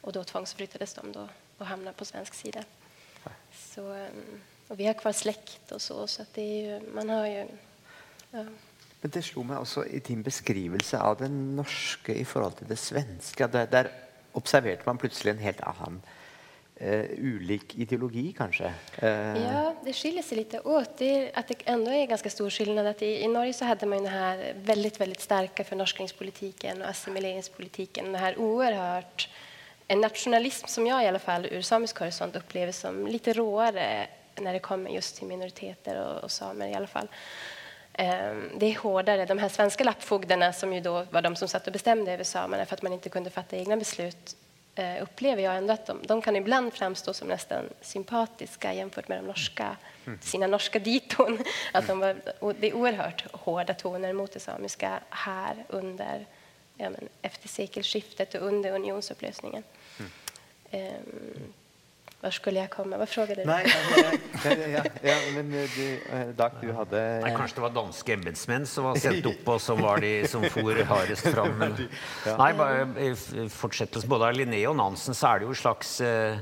[0.00, 2.64] Och då tvångsflyttades de då och hamnade på svensk sida.
[3.52, 7.08] Så, um, och vi har kvar släkt och så, så att det är ju, man
[7.08, 7.46] har ju...
[9.02, 12.78] Men det slo meg også i din beskrivelse av det norske i forhold til det
[12.80, 13.48] svenske.
[13.52, 13.90] Der, der
[14.34, 16.00] observerte man plutselig en helt annen
[16.80, 18.72] uh, ulik ideologi, kanske?
[19.02, 19.08] Uh.
[19.08, 19.42] Eh.
[19.42, 20.98] Ja, det skiljer sig lite åt.
[20.98, 22.86] Det är, att det ändå är ganska stor skillnad.
[22.86, 28.04] Att i, I Norge så hade man den här väldigt, väldigt starka förnorskningspolitiken och assimileringspolitiken.
[28.04, 29.28] Den här oerhört
[29.88, 34.06] en nationalism som jag i alla fall ur samisk horisont upplever som lite råare
[34.40, 37.08] när det kommer just till minoriteter och, och samer i alla fall.
[37.98, 39.24] Ehm, det är hårdare.
[39.24, 42.66] De här svenska lappfogdarna som ju då var de som satt och bestämde över samerna
[42.66, 44.36] för att man inte kunde fatta egna beslut
[44.74, 49.18] eh, upplever jag ändå att de, de kan ibland framstå som nästan sympatiska jämfört med
[49.18, 50.18] de norska, mm.
[50.22, 51.38] sina norska diton.
[51.72, 52.16] Att de var,
[52.60, 56.26] det är oerhört hårda toner mot det samiska här under,
[56.76, 59.62] ja, men, efter sekelskiftet och under unionsupplösningen.
[60.70, 61.52] Mm.
[62.26, 62.96] Var skulle jag komma?
[62.96, 63.46] Vad frågade du?
[63.46, 67.20] Nej, ja, ja, ja, men eh, du, eh, Dag, du hade...
[67.22, 70.44] Nej, kanske det var danska ämbetsmän som var sett upp och som var de som
[70.44, 71.58] for hardest fram.
[71.58, 71.88] Men...
[72.38, 76.36] Nej, bara fortsättelse både av Linné och Nansen så är det ju en slags eh,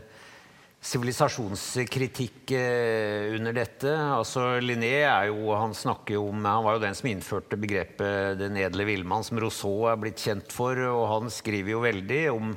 [0.80, 3.92] civilisasjonskritikk eh, under dette.
[3.98, 8.56] Altså, Linné er jo, han snakker om, han var jo den som innførte begrepet 'den
[8.56, 10.80] edle villmann', som Rousseau er blitt kjent for.
[10.80, 12.56] og Han skriver jo veldig om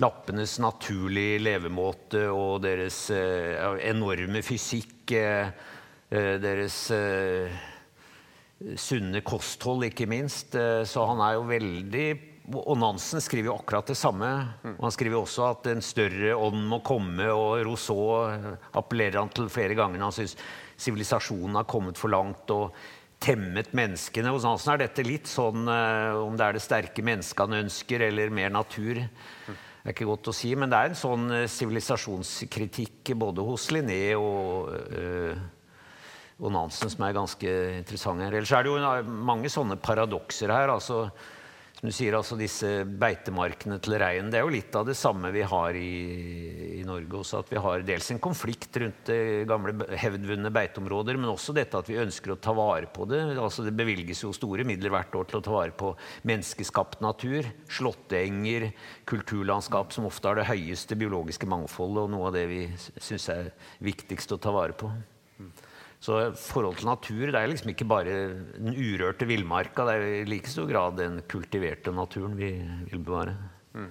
[0.00, 3.58] lappenes naturlige levemåte og deres eh,
[3.90, 5.50] enorme fysikk, eh,
[6.08, 6.80] eh, deres
[8.80, 10.52] sunne kosthold, ikke minst.
[10.52, 12.08] så han er jo veldig
[12.50, 14.28] og Nansen skriver jo akkurat det samme.
[14.74, 18.26] Og han skriver også at en større ånd må komme, og Rousseau
[18.76, 20.02] appellerer han til flere ganger.
[20.02, 20.34] Han syns
[20.80, 22.74] sivilisasjonen har kommet for langt og
[23.22, 24.34] temmet menneskene.
[24.34, 28.34] Hos Nansen er dette litt sånn om det er det sterke mennesket han ønsker, eller
[28.34, 29.04] mer natur.
[29.80, 33.70] Det er ikke godt å si, men det er en sånn eh, sivilisasjonskritikk både hos
[33.72, 35.38] Linné og, øh,
[36.40, 38.36] og Nansen som er ganske interessant her.
[38.36, 40.74] Ellers er det jo mange sånne paradokser her.
[40.74, 41.06] altså
[41.80, 45.40] du sier, altså disse beitemarkene til reinen, det er jo litt av det samme vi
[45.48, 47.40] har i, i Norge også.
[47.40, 51.88] At vi har dels en konflikt rundt eh, gamle hevdvunne beiteområder, men også dette at
[51.88, 53.22] vi ønsker å ta vare på det.
[53.40, 55.94] Altså det bevilges jo store midler hvert år til å ta vare på
[56.28, 57.48] menneskeskapt natur.
[57.72, 58.68] Slåttenger,
[59.08, 62.66] kulturlandskap som ofte har det høyeste biologiske mangfoldet, og noe av det vi
[63.00, 64.92] syns er viktigst å ta vare på.
[66.00, 68.20] Så forhold til natur det er liksom ikke bare
[68.56, 72.54] den urørte villmarka, det er i like stor grad den kultiverte naturen vi
[72.88, 73.36] vill bevara.
[73.74, 73.90] Mm.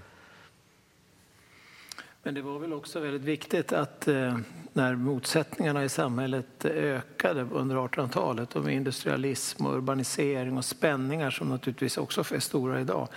[2.24, 4.38] Men det var väl också väldigt viktigt att eh,
[4.74, 11.50] när motsättningarna i samhället ökade under 1800-talet och med industrialism och urbanisering och spänningar som
[11.50, 13.08] naturligtvis också är stora idag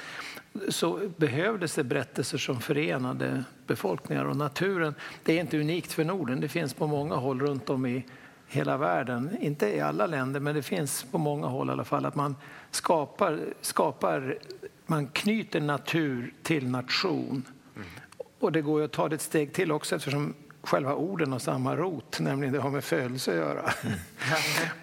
[0.68, 4.94] så behövdes det berättelser som förenade befolkningar och naturen.
[5.22, 8.04] Det är inte unikt för Norden, det finns på många håll runt om i
[8.52, 12.06] hela världen, inte i alla länder, men det finns på många håll i alla fall,
[12.06, 12.36] att man
[12.70, 14.38] skapar, skapar
[14.86, 17.44] man knyter natur till nation.
[17.76, 17.88] Mm.
[18.38, 21.38] Och det går ju att ta det ett steg till också eftersom själva orden har
[21.38, 23.72] samma rot, nämligen det har med födelse att göra.
[23.82, 23.98] Mm.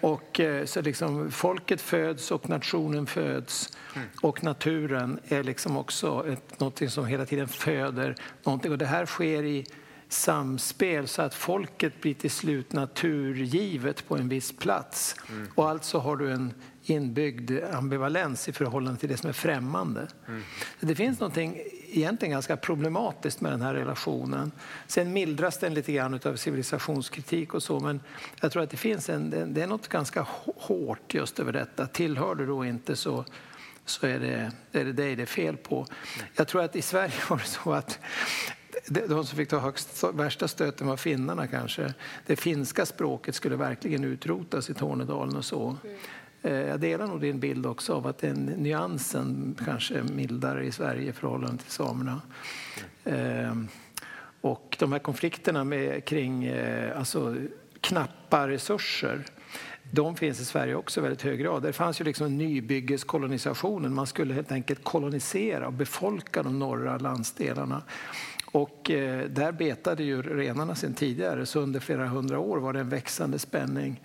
[0.00, 3.78] och, eh, så liksom, folket föds och nationen föds.
[3.96, 4.08] Mm.
[4.22, 8.72] Och naturen är liksom också ett, något som hela tiden föder någonting.
[8.72, 9.66] Och det här sker i
[10.12, 15.16] samspel så att folket blir till slut naturgivet på en viss plats.
[15.28, 15.48] Mm.
[15.54, 20.08] Och alltså har du en inbyggd ambivalens i förhållande till det som är främmande.
[20.28, 20.42] Mm.
[20.80, 24.52] Det finns något egentligen ganska problematiskt med den här relationen.
[24.86, 28.00] Sen mildras den lite grann av civilisationskritik och så, men
[28.40, 31.86] jag tror att det finns en, det är något ganska hårt just över detta.
[31.86, 33.24] Tillhör du då inte så
[33.84, 35.86] så är det, är det dig det är fel på.
[36.34, 37.98] Jag tror att i Sverige var det så att
[38.90, 41.94] de som fick ta högst, värsta stöten var finnarna kanske.
[42.26, 45.76] Det finska språket skulle verkligen utrotas i Tornedalen och så.
[46.42, 50.72] Eh, jag delar nog din bild också av att den nyansen kanske är mildare i
[50.72, 52.20] Sverige i förhållande till samerna.
[53.04, 53.56] Eh,
[54.40, 57.36] och de här konflikterna med, kring eh, alltså,
[57.80, 59.24] knappa resurser
[59.92, 61.62] de finns i Sverige också i väldigt hög grad.
[61.62, 63.94] Det fanns ju liksom nybyggeskolonisation.
[63.94, 67.82] Man skulle helt enkelt kolonisera och befolka de norra landsdelarna.
[68.52, 72.80] Och eh, där betade ju renarna sedan tidigare, så under flera hundra år var det
[72.80, 74.00] en växande spänning.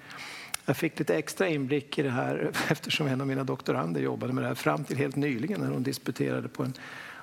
[0.66, 4.44] Jag fick lite extra inblick i det här eftersom en av mina doktorander jobbade med
[4.44, 6.74] det här fram till helt nyligen när hon disputerade på en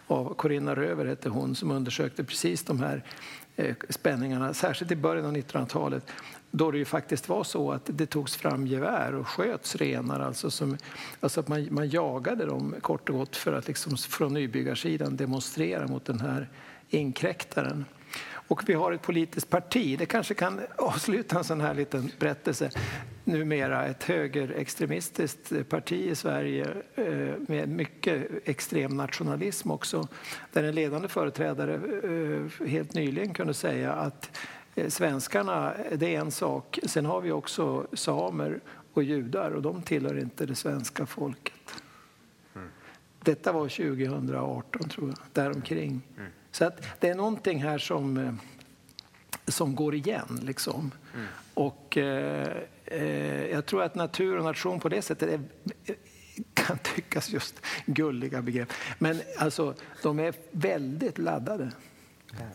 [0.07, 3.05] av Corinna Röver hette hon som undersökte precis de här
[3.57, 6.07] eh, spänningarna, särskilt i början av 1900-talet
[6.55, 10.21] då det ju faktiskt var så att det togs fram gevär och sköts renar.
[10.21, 10.77] Alltså, som,
[11.21, 15.87] alltså att man, man jagade dem kort och gott för att liksom från nybyggarsidan demonstrera
[15.87, 16.49] mot den här
[16.95, 17.85] inkräktaren.
[18.49, 22.71] Och vi har ett politiskt parti, det kanske kan avsluta en sån här liten berättelse,
[23.25, 30.09] numera ett högerextremistiskt parti i Sverige eh, med mycket extrem nationalism också,
[30.53, 34.39] där en ledande företrädare eh, helt nyligen kunde säga att
[34.75, 38.61] eh, svenskarna, det är en sak, sen har vi också samer
[38.93, 41.83] och judar och de tillhör inte det svenska folket.
[42.55, 42.69] Mm.
[43.21, 46.03] Detta var 2018 tror jag, däromkring.
[46.17, 46.31] Mm.
[46.53, 48.33] Så att det är någonting här som, eh,
[49.47, 50.41] som går igen.
[50.43, 50.91] Liksom.
[51.15, 51.27] Mm.
[51.55, 55.41] Och eh, eh, jag tror att natur och nation på det sättet är,
[56.55, 57.55] kan tyckas just
[57.87, 58.73] gulliga begrepp.
[58.99, 61.73] Men alltså, de är väldigt laddade.
[62.41, 62.53] Mm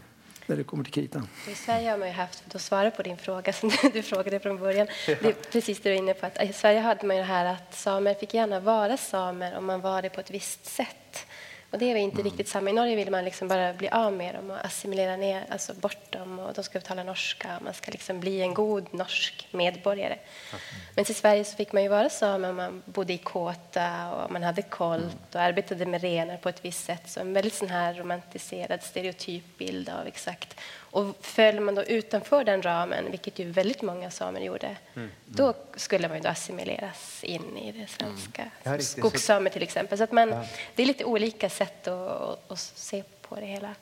[0.47, 1.27] när det kommer till kritan.
[1.47, 4.39] I Sverige har man ju haft, för att svara på din fråga som du frågade
[4.39, 7.15] från början, det är precis det du är inne på, att i Sverige hade man
[7.15, 10.31] ju det här att samer fick gärna vara samer om man var det på ett
[10.31, 11.26] visst sätt.
[11.71, 12.23] Och det är inte mm.
[12.23, 12.69] riktigt samma.
[12.69, 16.11] I Norge vill man liksom bara bli av med dem och assimilera ner, alltså bort
[16.11, 17.59] dem och de ska tala norska.
[17.63, 20.13] Man ska liksom bli en god norsk medborgare.
[20.13, 20.61] Mm.
[20.95, 24.31] Men i Sverige så fick man ju vara same om man bodde i kåta och
[24.31, 27.03] man hade kolt och arbetade med renar på ett visst sätt.
[27.05, 30.59] Så en väldigt sån här romantiserad stereotyp bild av exakt
[30.91, 35.09] och föll man då utanför den ramen, vilket ju väldigt många samer gjorde, mm.
[35.25, 38.41] då skulle man ju då assimileras in i det svenska.
[38.41, 38.77] Mm.
[38.77, 39.97] Ja, Skogssamer till exempel.
[39.97, 40.45] Så att man, ja.
[40.75, 43.75] Det är lite olika sätt att, att, se på det hela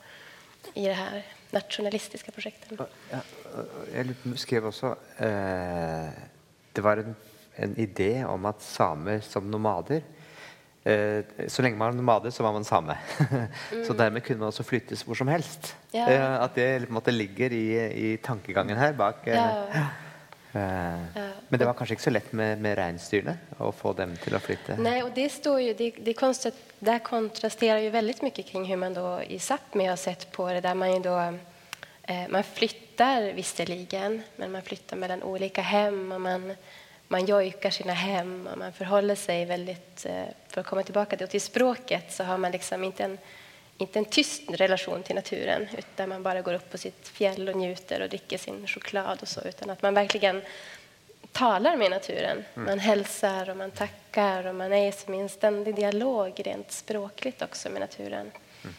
[0.74, 2.80] i det här nationalistiska projektet.
[3.12, 3.20] Ja,
[3.96, 6.10] jag skrev också, eh,
[6.72, 7.16] det var en,
[7.56, 10.04] en idé om att samer som nomader
[11.48, 12.98] så länge man var nomade så var man same.
[13.72, 13.86] Mm.
[13.86, 15.76] så därmed kunde man också flyttas var som helst.
[15.92, 16.10] Ja.
[16.10, 19.28] Eh, att det på måte, ligger i, i tankegången här bak.
[19.28, 19.66] Eh, ja.
[19.74, 20.98] Ja.
[21.48, 24.42] Men det var kanske inte så lätt med, med reinsdyrene att få dem till att
[24.42, 24.76] flytta?
[24.78, 28.76] Nej, och det står ju, det, det, konstigt, det kontrasterar ju väldigt mycket kring hur
[28.76, 31.20] man då i Sápmi har sett på det där man då
[32.04, 36.54] eh, man flyttar visserligen, men man flyttar mellan olika hem och man
[37.08, 40.06] man jojkar sina hem och man förhåller sig väldigt...
[40.06, 43.18] Eh, för att komma tillbaka till språket så har man liksom inte en,
[43.78, 47.56] inte en tyst relation till naturen utan man bara går upp på sitt fjäll och
[47.56, 50.42] njuter och dricker sin choklad och så utan att man verkligen
[51.32, 52.46] talar med naturen.
[52.56, 52.66] Mm.
[52.66, 57.42] Man hälsar och man tackar och man är som i en ständig dialog rent språkligt
[57.42, 58.32] också med naturen.
[58.64, 58.76] Mm.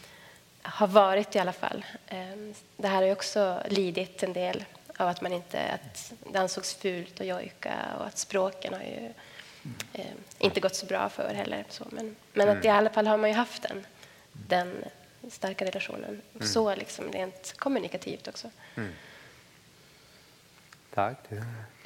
[0.62, 1.84] Har varit i alla fall.
[2.08, 4.64] Ehm, det här har också lidit en del
[4.96, 9.12] av att man inte, att det ansågs fult att jojka och att språken har ju
[9.92, 10.06] eh,
[10.38, 11.64] inte gått så bra för heller.
[11.68, 13.86] Så, men men att i alla fall har man ju haft den,
[14.32, 14.84] den
[15.30, 16.22] starka relationen.
[16.34, 16.46] Mm.
[16.46, 18.50] Så liksom rent kommunikativt också.
[18.74, 18.92] Mm.
[20.94, 21.18] Tack.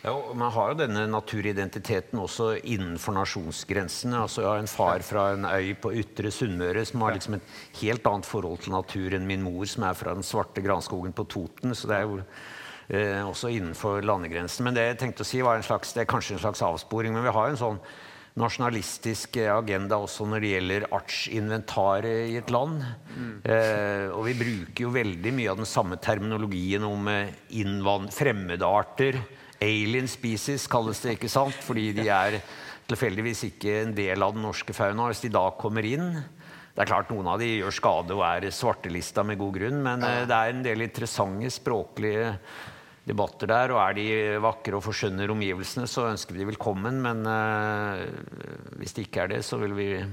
[0.02, 4.18] Ja, man har denne naturidentiteten också innenfor nasjonsgrensene.
[4.18, 7.42] Altså, jeg har en far från en ö på yttre Sunnmøre som har liksom et
[7.80, 11.24] helt annat förhållande till natur än min mor, som är från den svarte granskogen på
[11.24, 11.74] Toten.
[11.74, 12.22] Så det är jo
[12.90, 14.64] eh, också innenfor landegrensen.
[14.64, 17.22] Men det jag tänkte si var en slags, det är kanske en slags avsporing, men
[17.22, 17.78] vi har en sånn
[18.34, 22.84] nasjonalistisk agenda också när det gäller artsinventaret i ett land.
[23.16, 23.42] Mm.
[23.44, 29.20] Eh, och vi brukar ju väldigt mycket av den samma terminologin om eh, fremmedarter.
[29.60, 31.54] Alien species kallas det, inte sant?
[31.54, 32.40] Fordi de är
[32.86, 35.06] tilfeldigvis inte en del av den norska faunaen.
[35.06, 36.20] Hvis de da kommer in
[36.74, 40.02] det är klart noen av de gör skada och är svartelista med god grund, men.
[40.02, 42.34] Eh, det är en del intressanta språkliga
[43.04, 47.26] debatter där och är de vackra och förskönner omgivelsene så önskar vi de välkommen, men
[47.26, 48.06] uh,
[48.78, 50.04] hvis det inte är det så vill vi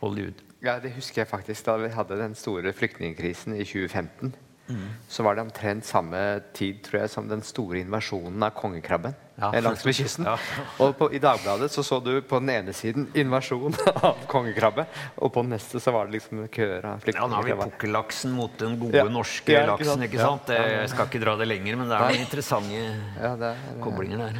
[0.00, 0.34] hålla ut.
[0.60, 4.32] Ja, det husker jag faktiskt då vi hade den stora flyktingkrisen i 2015.
[4.68, 4.80] Mm.
[5.08, 9.14] Så var det omtrent samma tid tror jag som den stora invasionen av kongekrabben.
[9.36, 9.54] Ja.
[9.54, 10.24] eh, langs med kysten.
[10.24, 10.38] Ja.
[10.78, 14.84] Og på, i Dagbladet så så du på den ene siden invasjon av kongekrabbe,
[15.16, 17.70] og på den neste så var det liksom køer av Ja, nå har vi flyktninger.
[17.70, 19.04] pukkellaksen mot den gode Ja.
[19.04, 19.86] norske Ja, ikke laksen.
[19.92, 20.02] sant?
[20.04, 20.26] ikke Ja.
[20.26, 20.46] sant?
[20.46, 23.56] Det- Jeg skal ikke dra det lenger, men det er noen interessante Ja, det er,
[23.82, 24.36] koblinger der.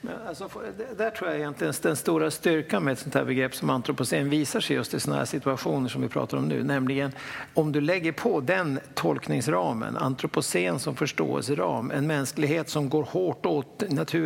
[0.00, 3.24] Men alltså, för- det- där tror jag egentligen den stora styrkan med ett sånt här
[3.24, 6.62] begrepp som antropocen visar sig just i sådana här situationer som vi pratar om nu.
[6.62, 7.12] Nämligen
[7.54, 13.82] om du lägger på den tolkningsramen, antropocen som förståelseram, en mänsklighet som går hårt åt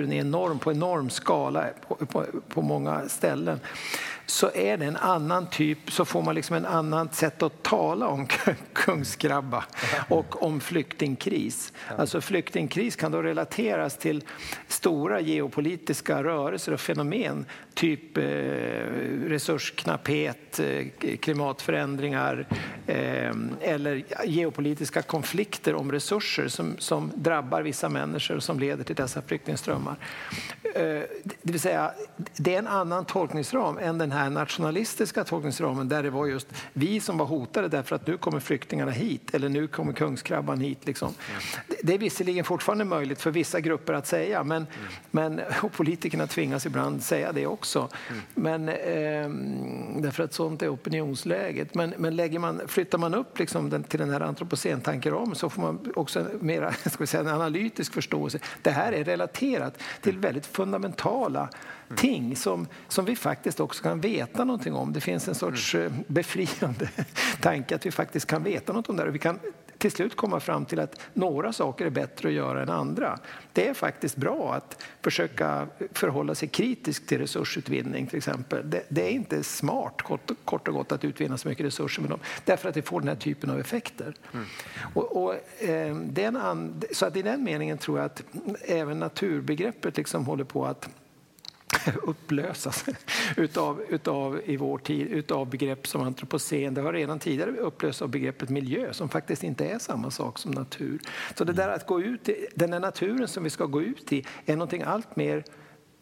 [0.06, 3.60] naturen är enorm på enorm skala på, på, på många ställen
[4.26, 8.08] så är det en annan typ, så får man liksom en annan sätt att tala
[8.08, 8.26] om
[8.72, 9.64] kungskrabba
[10.08, 11.72] och om flyktingkris.
[11.98, 14.24] Alltså flyktingkris kan då relateras till
[14.68, 18.22] stora geopolitiska rörelser och fenomen, typ eh,
[19.26, 22.46] resursknapphet, eh, klimatförändringar
[22.86, 28.96] eh, eller geopolitiska konflikter om resurser som, som drabbar vissa människor och som leder till
[28.96, 29.96] dessa flyktingströmmar.
[30.74, 30.82] Eh,
[31.42, 31.92] det vill säga,
[32.36, 36.48] det är en annan tolkningsram än den här här nationalistiska tolkningsramen där det var just
[36.72, 40.86] vi som var hotade därför att nu kommer flyktingarna hit eller nu kommer kungskrabban hit.
[40.86, 41.14] Liksom.
[41.82, 44.66] Det- är visserligen fortfarande möjligt för vissa grupper att säga men,
[45.10, 47.88] men, och politikerna tvingas ibland säga det också.
[48.34, 49.28] Men, eh,
[50.02, 51.74] därför att sånt är opinionsläget.
[51.74, 55.62] Men, men lägger man, flyttar man upp liksom den, till den här antropocentankeramen så får
[55.62, 58.38] man också en mera, ska vi säga, en analytisk förståelse.
[58.62, 61.48] Det här är relaterat till väldigt fundamentala
[61.96, 64.92] ting som, som vi faktiskt också kan veta någonting om.
[64.92, 66.88] Det finns en sorts eh, befriande
[67.40, 69.10] tanke att vi faktiskt kan veta något om det här.
[69.10, 69.38] Vi kan
[69.78, 73.18] till slut komma fram till att några saker är bättre att göra än andra.
[73.52, 78.70] Det är faktiskt bra att försöka förhålla sig kritisk till resursutvinning till exempel.
[78.70, 82.10] Det, det är inte smart kort, kort och gott att utvinna så mycket resurser med
[82.10, 84.14] dem därför att det får den här typen av effekter.
[84.94, 88.22] Och, och, eh, det är en an, så att i den meningen tror jag att
[88.64, 90.88] även naturbegreppet liksom håller på att
[92.02, 92.84] upplösas
[93.36, 96.74] utav, utav, i vår tid utav begrepp som antropocen.
[96.74, 100.50] Det har redan tidigare upplösts av begreppet miljö som faktiskt inte är samma sak som
[100.50, 101.00] natur.
[101.34, 104.12] Så det där att gå ut i, den där naturen som vi ska gå ut
[104.12, 105.44] i är någonting allt mer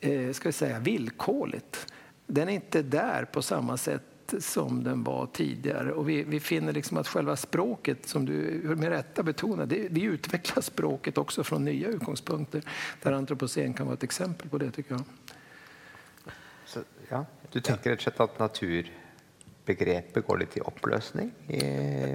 [0.01, 1.87] eh, ska vi säga, villkorligt.
[2.27, 4.03] Den är inte där på samma sätt
[4.39, 5.93] som den var tidigare.
[5.93, 8.35] Och vi, vi finner liksom att själva språket, som du
[8.79, 12.63] med rätta betonar, det, vi utvecklar språket också från nya utgångspunkter.
[13.03, 15.03] Där antropocen kan vara ett exempel på det tycker jag.
[17.11, 21.33] Ja, du tenker rett og slett at naturbegrepet går litt i oppløsning?
[21.49, 21.61] I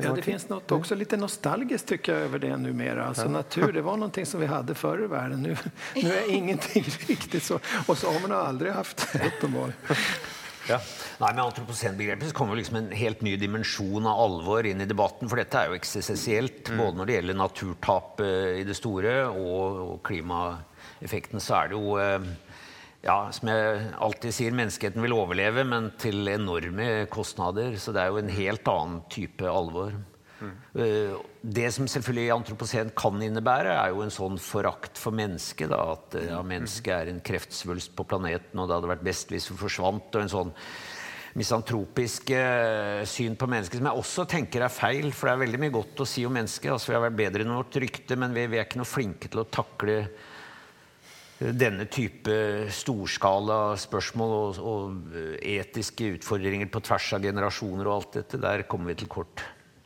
[0.03, 3.05] Ja, det finns något också lite nostalgiskt tycker jag över det numera.
[3.05, 5.41] Alltså natur, det var någonting som vi hade förr i världen.
[5.41, 5.57] Nu,
[5.95, 7.59] nu är ingenting riktigt så.
[7.87, 9.73] Och samerna har aldrig haft det, uppenbarligen.
[10.69, 15.29] Nei, Med antroposenbegrepet så kommer liksom en helt ny dimensjon av alvor inn i debatten.
[15.29, 16.69] For dette er jo eksistensielt.
[16.77, 21.79] Både når det gjelder naturtap eh, i det store og, og klimaeffekten, så er det
[21.79, 21.97] jo
[23.05, 27.77] ja, som jeg alltid sier, menneskeheten vil overleve, men til enorme kostnader.
[27.79, 29.95] Så det er jo en helt annen type alvor.
[30.39, 30.53] Mm.
[31.41, 35.71] Det som selvfølgelig antropocen kan innebære, er jo en sånn forakt for mennesket.
[35.71, 39.31] Da, at eh, ja, mennesket er en kreftsvulst på planeten, og det hadde vært best
[39.31, 40.15] hvis vi forsvant.
[40.15, 40.55] og en sånn
[41.39, 45.11] misantropisk eh, syn på mennesket, som jeg også tenker er feil.
[45.15, 46.71] For det er veldig mye godt å si om mennesket.
[46.73, 49.31] Altså, vi har vært bedre enn vårt rykte, men vi, vi er ikke noe flinke
[49.31, 50.01] til å takle
[51.39, 52.33] denne type
[52.75, 58.41] storskala spørsmål og, og etiske utfordringer på tvers av generasjoner og alt dette.
[58.43, 59.45] Der kommer vi til kort.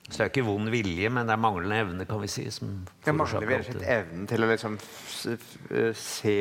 [0.10, 2.48] Så det er ikke vond vilje, men det er manglende evne, kan vi si.
[2.52, 2.74] som
[3.06, 3.86] Ja, mangler vi rett det.
[4.00, 4.76] evnen til å liksom
[5.98, 6.38] se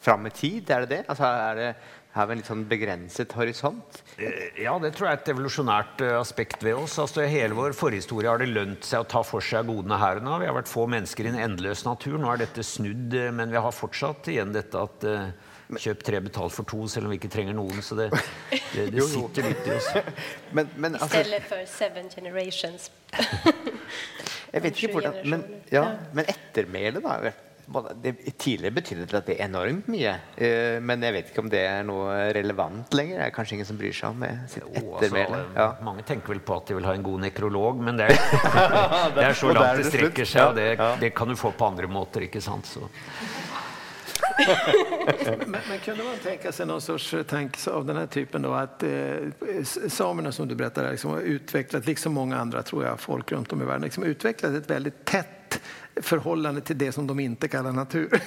[0.00, 0.70] fram i tid?
[0.72, 1.02] Er det det?
[1.12, 1.68] Altså, er det
[2.12, 4.00] har vi en litt sånn begrenset horisont?
[4.18, 6.96] Eh, Ja, det tror jeg er et evolusjonært eh, aspekt ved oss.
[6.98, 10.18] Altså, I hele vår forhistorie har det lønt seg å ta for seg godene her
[10.18, 10.38] og nå.
[10.42, 12.18] Vi har vært få mennesker i en endeløs natur.
[12.18, 15.30] Nå er dette snudd, eh, men vi har fortsatt igjen dette at eh,
[15.70, 17.78] kjøp tre, betalt for to, selv om vi ikke trenger noen.
[17.86, 18.08] Så det,
[18.74, 19.92] det, det sitter litt i oss.
[20.56, 22.90] Men, men altså, Istället för seven generations.
[24.52, 25.84] jeg vet ikke hvordan Men, Ja.
[26.12, 27.30] men ettermælet, da?
[28.02, 30.14] Det, tidligere betydde det at det er enormt mye.
[30.34, 33.20] Eh, men jeg vet ikke om det er noe relevant lenger.
[33.20, 35.44] Det er kanskje ingen som bryr seg om det, sitt ettermæle.
[35.54, 35.68] Ja.
[35.86, 38.18] Mange tenker vel på at de vil ha en god nekrolog, men det er,
[39.16, 40.68] det er så langt det strekker seg, og det,
[41.04, 42.26] det kan du få på andre måter.
[42.26, 42.66] ikke sant?
[42.66, 42.90] Så.
[45.46, 48.82] Men, men kunde man tänka sig någon sorts tanke av den här typen då att
[48.82, 48.88] eh,
[49.88, 53.62] samerna som du berättade liksom, har utvecklat, liksom många andra tror jag, folk runt om
[53.62, 55.39] i världen, liksom, utvecklat ett väldigt tätt
[55.96, 58.22] förhållande till det som de inte kallar natur.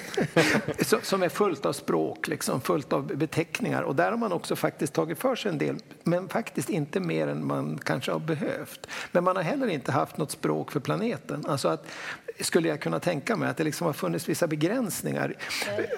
[1.02, 3.82] Som är fullt av språk, liksom, fullt av beteckningar.
[3.82, 7.28] Och där har man också faktiskt tagit för sig en del, men faktiskt inte mer
[7.28, 8.86] än man kanske har behövt.
[9.12, 11.44] Men man har heller inte haft något språk för planeten.
[11.48, 11.86] Alltså att
[12.40, 15.34] skulle jag kunna tänka mig, att det liksom har funnits vissa begränsningar.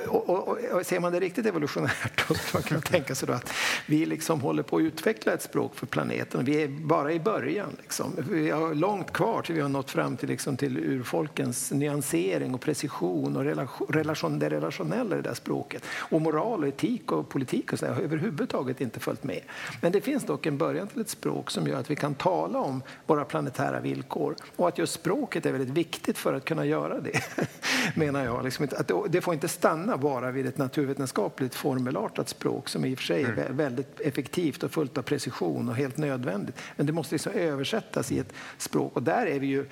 [0.07, 3.32] Och, och, och, och ser man det riktigt evolutionärt då skulle man kunna tänka sig
[3.32, 3.53] att
[3.87, 6.45] vi liksom håller på att utveckla ett språk för planeten.
[6.45, 7.76] Vi är bara i början.
[7.82, 8.12] Liksom.
[8.30, 12.61] Vi har långt kvar till vi har nått fram till, liksom, till urfolkens nyansering och
[12.61, 15.84] precision och relation, relation, det relationella i det där språket.
[15.99, 19.41] Och moral och etik och politik och så har överhuvudtaget inte följt med.
[19.80, 22.59] Men det finns dock en början till ett språk som gör att vi kan tala
[22.59, 24.37] om våra planetära villkor.
[24.57, 27.20] Och att just språket är väldigt viktigt för att kunna göra det,
[27.95, 28.45] menar jag.
[28.45, 32.99] Liksom att det får inte stanna bara vid ett naturvetenskapligt formelartat språk som i och
[32.99, 33.57] för sig är mm.
[33.57, 36.57] väldigt effektivt och fullt av precision och helt nödvändigt.
[36.77, 39.66] Men det måste liksom översättas i ett språk och där är vi ju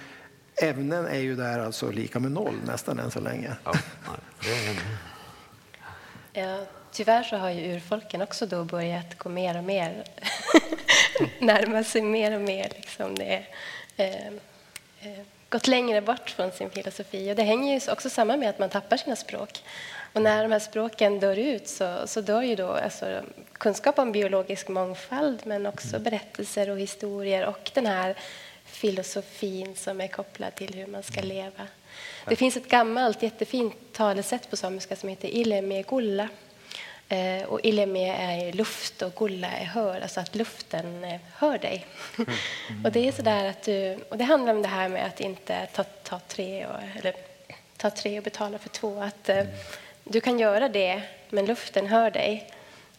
[0.63, 3.57] Ämnen är ju där alltså lika med noll nästan än så länge.
[3.65, 3.75] Ja,
[6.33, 10.05] ja, tyvärr så har ju urfolken också då börjat gå mer och mer
[11.41, 13.47] närma sig mer och mer liksom det,
[13.97, 14.27] eh,
[15.01, 15.25] eh,
[15.55, 17.33] gått längre bort från sin filosofi.
[17.33, 19.63] Och det hänger ju också samman med att man tappar sina språk.
[20.13, 23.21] Och när de här språken dör ut så, så dör ju då alltså,
[23.53, 26.03] kunskap om biologisk mångfald men också mm.
[26.03, 28.15] berättelser och historier och den här
[28.65, 31.29] filosofin som är kopplad till hur man ska mm.
[31.29, 31.67] leva.
[32.29, 36.29] Det finns ett gammalt jättefint talesätt på samiska som heter Ileme gulla
[37.09, 41.87] Eh, och Ileme är luft och Gulla är hör, alltså att luften eh, hör dig.
[42.19, 42.31] Mm.
[42.85, 45.67] och det är sådär att du, och det handlar om det här med att inte
[45.75, 47.15] ta, ta, tre, och, eller,
[47.77, 49.01] ta tre och betala för två.
[49.01, 49.45] Att eh,
[50.05, 52.51] du kan göra det, men luften hör dig.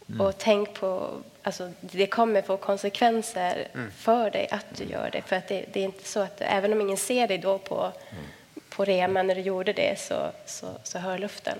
[0.08, 0.20] Mm.
[0.20, 1.10] Och tänk på,
[1.42, 3.90] alltså, det kommer få konsekvenser mm.
[3.90, 5.22] för dig att du gör det.
[5.22, 7.92] För att det, det, är inte så att, även om ingen ser dig då på,
[8.10, 8.24] mm.
[8.68, 11.58] på reman när du gjorde det, så, så, så hör luften.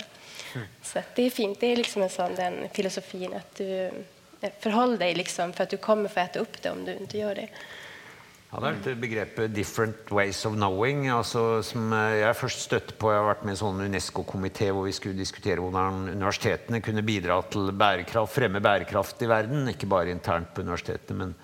[0.83, 1.61] Så det är fint.
[1.61, 3.91] Det är liksom en sån den filosofin att du
[4.41, 7.19] förhåller förhåll dig liksom för att du kommer få äta upp det om du inte
[7.19, 7.49] gör det.
[8.51, 11.17] Ja, det är dette begrepet eh, 'different ways of knowing'.
[11.17, 13.11] Altså, som eh, jag jeg først støtte på.
[13.13, 17.03] Jeg har vært med i en sånn Unesco-komité hvor vi skulle diskutere hvordan universitetene kunne
[17.03, 19.69] bidra til bærekraft, fremme bærekraft i verden.
[19.69, 21.35] Ikke bare internt på universitetene, men,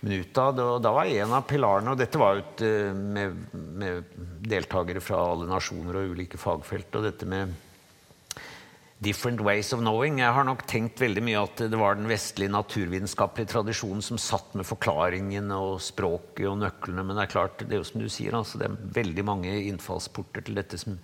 [0.00, 0.58] men utad.
[0.60, 5.46] Og da var en av pilarene Og dette var ut med, med deltakere fra alle
[5.46, 6.90] nasjoner og ulike fagfelt.
[6.98, 7.54] Og dette med
[8.98, 10.20] different ways of knowing.
[10.20, 14.54] Jeg har nok tenkt veldig mye at det var den vestlige naturvitenskapelige tradisjonen som satt
[14.56, 17.04] med forklaringen og språket og nøklene.
[17.04, 19.52] Men det er klart, det er jo som du sier, altså, det er veldig mange
[19.68, 20.96] innfallsporter til dette som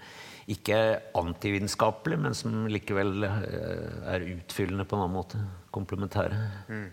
[0.50, 5.42] ikke er antivitenskapelig, men som likevel eh, er utfyllende på en annen måte.
[5.72, 6.38] Komplementære.
[6.72, 6.88] Mm.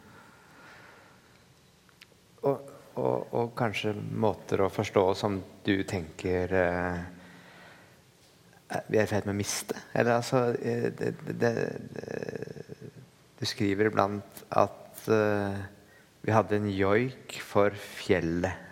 [2.43, 7.15] Og, og, og, kanskje måter å forstå som du tenker eh
[8.87, 9.77] vi er i ferd med å miste.
[9.97, 11.53] Eller altså det, det, det,
[13.39, 15.55] Du skriver iblant at uh,
[16.25, 18.67] vi hadde en joik for fjellet,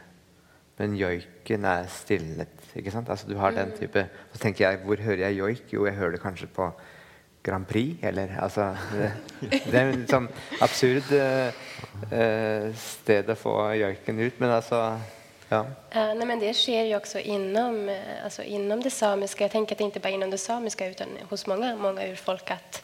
[0.77, 2.53] men joiken er stilnet.
[2.75, 3.09] ikke sant?
[3.09, 3.77] Altså Du har den mm.
[3.79, 5.73] type Så tenker jeg, hvor hører jeg joik?
[5.73, 6.69] Jo, jeg hører det kanskje på
[7.47, 9.11] Grand Prix, eller altså Det,
[9.71, 10.27] det er en sånn
[10.61, 11.49] absurd uh,
[12.11, 14.81] uh, sted å få joiken ut, men altså
[15.49, 15.59] Ja.
[15.59, 19.43] Uh, nej, men det sker ju också inom, uh, alltså inom det samiska.
[19.43, 22.83] Jag tänker att det inte bara inom det samiska utan hos många, många urfolk att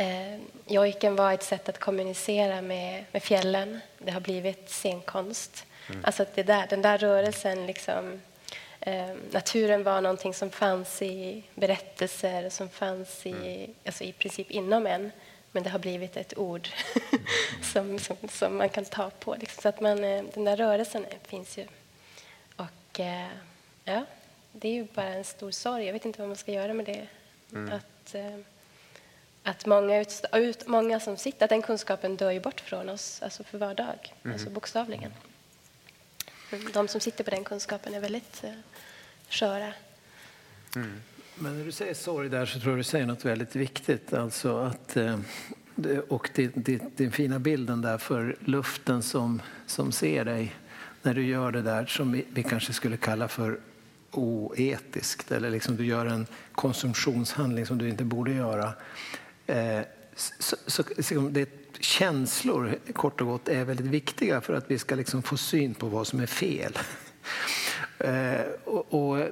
[0.00, 3.80] uh, jojken var ett sätt att kommunicera med, med fjällen.
[3.98, 5.66] Det har blivit scenkonst.
[5.88, 6.04] Mm.
[6.04, 8.20] Alltså att det där, den där rörelsen, liksom,
[8.86, 13.74] uh, naturen var någonting som fanns i berättelser, som fanns i, mm.
[13.86, 15.12] alltså i princip inom en.
[15.52, 16.68] Men det har blivit ett ord
[17.72, 19.36] som, som, som, man kan ta på.
[19.40, 19.62] Liksom.
[19.62, 20.00] Så att man,
[20.34, 21.66] den där rörelsen finns ju.
[23.84, 24.04] Ja,
[24.52, 25.84] det är ju bara en stor sorg.
[25.84, 27.06] Jag vet inte vad man ska göra med det.
[27.52, 27.72] Mm.
[27.72, 28.38] Att, eh,
[29.42, 33.22] att många, ut, ut, många som sitter, att den kunskapen dör ju bort från oss,
[33.22, 34.34] alltså för var dag, mm.
[34.34, 35.12] alltså bokstavligen.
[36.72, 38.52] De som sitter på den kunskapen är väldigt eh,
[39.28, 39.72] sköra.
[40.76, 41.02] Mm.
[41.34, 44.12] Men när du säger sorg där så tror jag du säger något väldigt viktigt.
[44.12, 45.18] Alltså att, eh,
[46.08, 50.54] och din, din, din fina bilden där för luften som, som ser dig
[51.02, 53.60] när du gör det där som vi kanske skulle kalla för
[54.10, 58.72] oetiskt eller liksom du gör en konsumtionshandling som du inte borde göra.
[59.46, 59.80] Eh,
[60.16, 61.48] så, så, så det,
[61.80, 65.86] känslor, kort och gott, är väldigt viktiga för att vi ska liksom få syn på
[65.86, 66.78] vad som är fel.
[68.04, 69.26] Eh, och, och,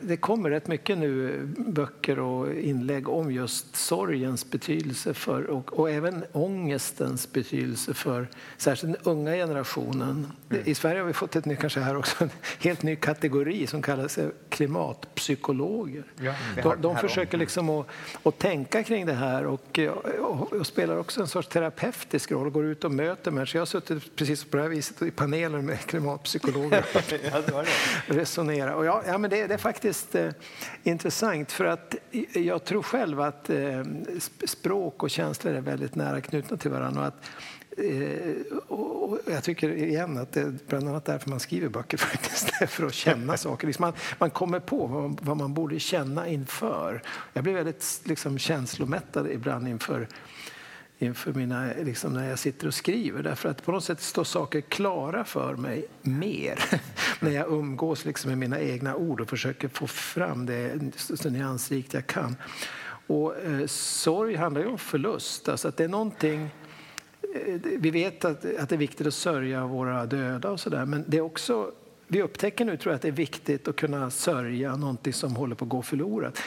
[0.00, 5.90] det kommer rätt mycket nu böcker och inlägg om just sorgens betydelse för, och, och
[5.90, 10.32] även ångestens betydelse för särskilt den unga generationen.
[10.50, 10.62] Mm.
[10.64, 13.82] I Sverige har vi fått ett ny, kanske här också, en helt ny kategori som
[13.82, 16.04] kallas klimatpsykologer.
[16.20, 17.86] Ja, de, de försöker liksom att,
[18.22, 19.78] att, tänka kring det här och,
[20.20, 23.56] och, och, spelar också en sorts terapeutisk roll, går ut och möter människor.
[23.56, 26.84] Jag har suttit precis på det här viset i paneler med klimatpsykologer.
[27.32, 28.76] ja, det var det resonera.
[28.76, 30.30] Och ja, ja, men det, det är faktiskt eh,
[30.82, 31.94] intressant för att
[32.32, 33.82] jag tror själv att eh,
[34.44, 37.00] språk och känslor är väldigt nära knutna till varandra.
[37.00, 37.24] Och att,
[37.78, 42.70] eh, och jag tycker igen att det är bland annat därför man skriver böcker faktiskt,
[42.70, 43.66] för att känna saker.
[43.66, 47.02] Liksom man, man kommer på vad, vad, man borde känna inför.
[47.32, 50.08] Jag blir väldigt liksom, känslomättad ibland inför
[51.02, 53.22] inför mina, liksom när jag sitter och skriver.
[53.22, 56.64] Därför att på något sätt står saker klara för mig mer
[57.20, 61.94] när jag umgås liksom med mina egna ord och försöker få fram det så nyansrikt
[61.94, 62.36] jag kan.
[63.06, 66.50] Och eh, sorg handlar ju om förlust, alltså att det är någonting
[67.34, 71.04] eh, vi vet att, att det är viktigt att sörja våra döda och sådär, men
[71.06, 71.72] det är också
[72.12, 75.54] vi upptäcker nu tror jag att det är viktigt att kunna sörja någonting som håller
[75.54, 76.38] på att gå förlorat.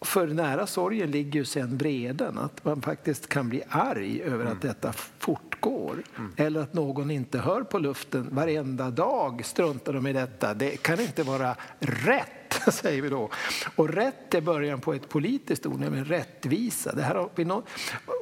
[0.00, 4.52] För nära sorgen ligger ju sen vreden, att man faktiskt kan bli arg över mm.
[4.52, 6.02] att detta fortgår.
[6.18, 6.32] Mm.
[6.36, 10.54] Eller att någon inte hör på luften varenda dag struntar de i detta.
[10.54, 13.30] Det kan inte vara rätt, säger vi då.
[13.76, 16.94] Och rätt är början på ett politiskt ord, nämligen rättvisa.
[16.94, 17.62] Det här har vi no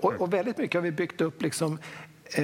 [0.02, 1.78] och, och väldigt mycket har vi byggt upp liksom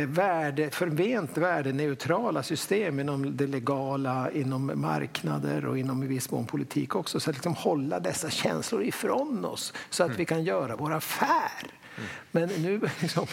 [0.06, 6.94] värde, förment värdeneutrala system inom det legala, inom marknader och inom i viss mån politik
[6.94, 7.20] också.
[7.20, 10.18] Så att liksom hålla dessa känslor ifrån oss så att mm.
[10.18, 11.66] vi kan göra vår affär.
[11.96, 12.08] Mm.
[12.30, 13.26] Men nu liksom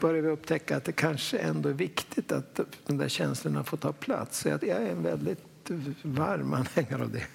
[0.00, 3.92] börjar vi upptäcka att det kanske ändå är viktigt att de där känslorna får ta
[3.92, 4.38] plats.
[4.38, 5.70] Så jag är en väldigt
[6.02, 7.26] varm anhängare av det.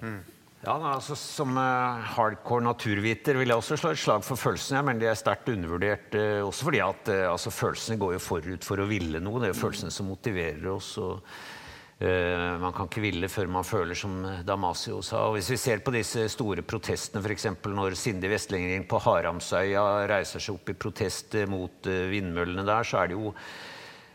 [0.00, 0.20] Mm.
[0.66, 4.82] Ja, altså, Som uh, hardcore naturviter vil jeg også slå et slag for følelsene.
[4.88, 8.66] Men de er sterkt undervurdert uh, også fordi at uh, altså, følelsene går jo forut
[8.66, 9.38] for å ville noe.
[9.38, 10.96] Det er jo følelsene som motiverer oss.
[10.98, 11.22] og
[11.96, 15.22] Man kan ikke ville før man føler, som Damasio sa.
[15.30, 17.46] Og hvis vi ser på disse store protestene, f.eks.
[17.72, 23.08] når Sindi Vestlending på Haramsøya reiser seg opp i protest mot vindmøllene der, så er
[23.08, 23.32] det jo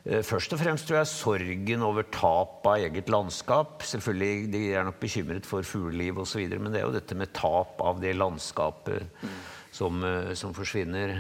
[0.02, 3.84] først og fremst tror jeg sorgen over tap av eget landskap.
[3.86, 7.82] Selvfølgelig, De er nok bekymret for fugleliv osv., men det er jo dette med tap
[7.86, 9.06] av det landskapet
[9.72, 11.16] som, eh, som, forsvinner.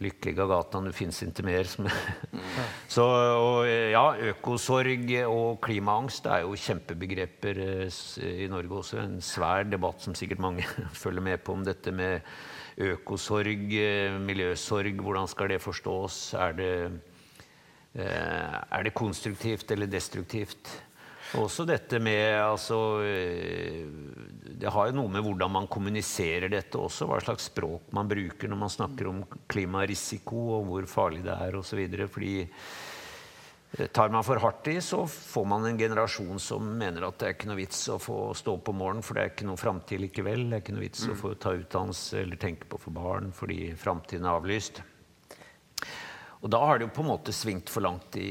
[0.00, 1.68] Lykkelig gata, det fins ikke mer.
[1.78, 2.40] mm.
[2.88, 8.00] Så og, ja, økosorg og klimaangst er jo kjempebegreper eh,
[8.46, 8.98] i Norge også.
[9.02, 10.64] En svær debatt som sikkert mange
[11.02, 12.24] følger med på om dette med
[12.80, 13.76] økosorg,
[14.24, 15.04] miljøsorg.
[15.04, 16.32] Hvordan skal det forstås?
[16.34, 17.09] Er det Eh,
[17.94, 20.70] er det konstruktivt eller destruktivt?
[21.38, 22.76] Også dette med altså,
[23.06, 23.86] eh,
[24.60, 27.06] Det har jo noe med hvordan man kommuniserer dette også.
[27.06, 31.56] Hva slags språk man bruker når man snakker om klimarisiko og hvor farlig det er
[31.56, 31.84] osv.
[32.10, 37.20] Fordi eh, tar man for hardt i, så får man en generasjon som mener at
[37.20, 39.50] det er ikke noe vits å få stå opp om morgenen, for det er ikke
[39.52, 40.48] noe framtid likevel.
[40.48, 41.14] Det er ikke noe vits mm.
[41.14, 44.82] å få ta utdannelse eller tenke på få barn fordi framtiden er avlyst.
[46.40, 48.30] Og da har det jo på en måte svingt for langt i,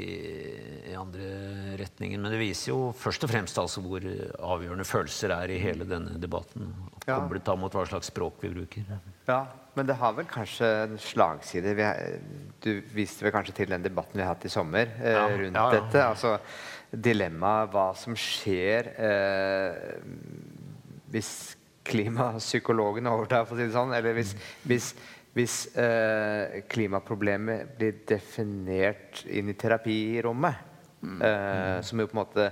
[0.89, 2.21] i, andre retningen.
[2.23, 6.17] Men det viser jo først og fremst altså hvor avgjørende følelser er i hele denne
[6.21, 6.71] debatten.
[7.03, 7.19] Ja.
[7.19, 8.89] Koblet mot hva slags språk vi bruker.
[9.29, 9.43] Ja,
[9.77, 11.75] men det har vel kanskje en slagside.
[12.65, 15.29] du viste vel kanskje til den debatten vi har hatt i sommer eh, ja.
[15.29, 16.07] rundt ja, dette.
[16.07, 16.33] Altså
[16.89, 20.01] dilemmaet hva som skjer eh,
[21.13, 21.31] hvis
[21.89, 23.93] klimapsykologene overtar, for å si det sånn.
[23.97, 24.33] Eller hvis,
[24.65, 24.91] hvis
[25.37, 30.63] hvis eh, klimaproblemet blir definert inn i terapirommet,
[31.01, 31.19] mm.
[31.21, 32.47] eh, som jo på en måte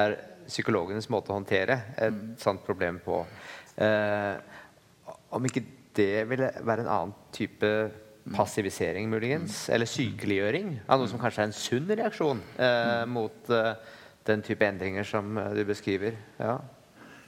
[0.00, 0.16] er
[0.46, 2.32] psykologenes måte å håndtere et mm.
[2.40, 3.20] sånt problem på
[3.78, 4.34] eh,
[5.32, 5.64] Om ikke
[5.96, 8.34] det ville være en annen type mm.
[8.34, 9.74] passivisering, muligens, mm.
[9.76, 11.24] eller sykeliggjøring av noe som mm.
[11.26, 13.74] kanskje er en sunn reaksjon eh, mot eh,
[14.28, 16.16] den type endringer som du beskriver.
[16.40, 16.60] Ja.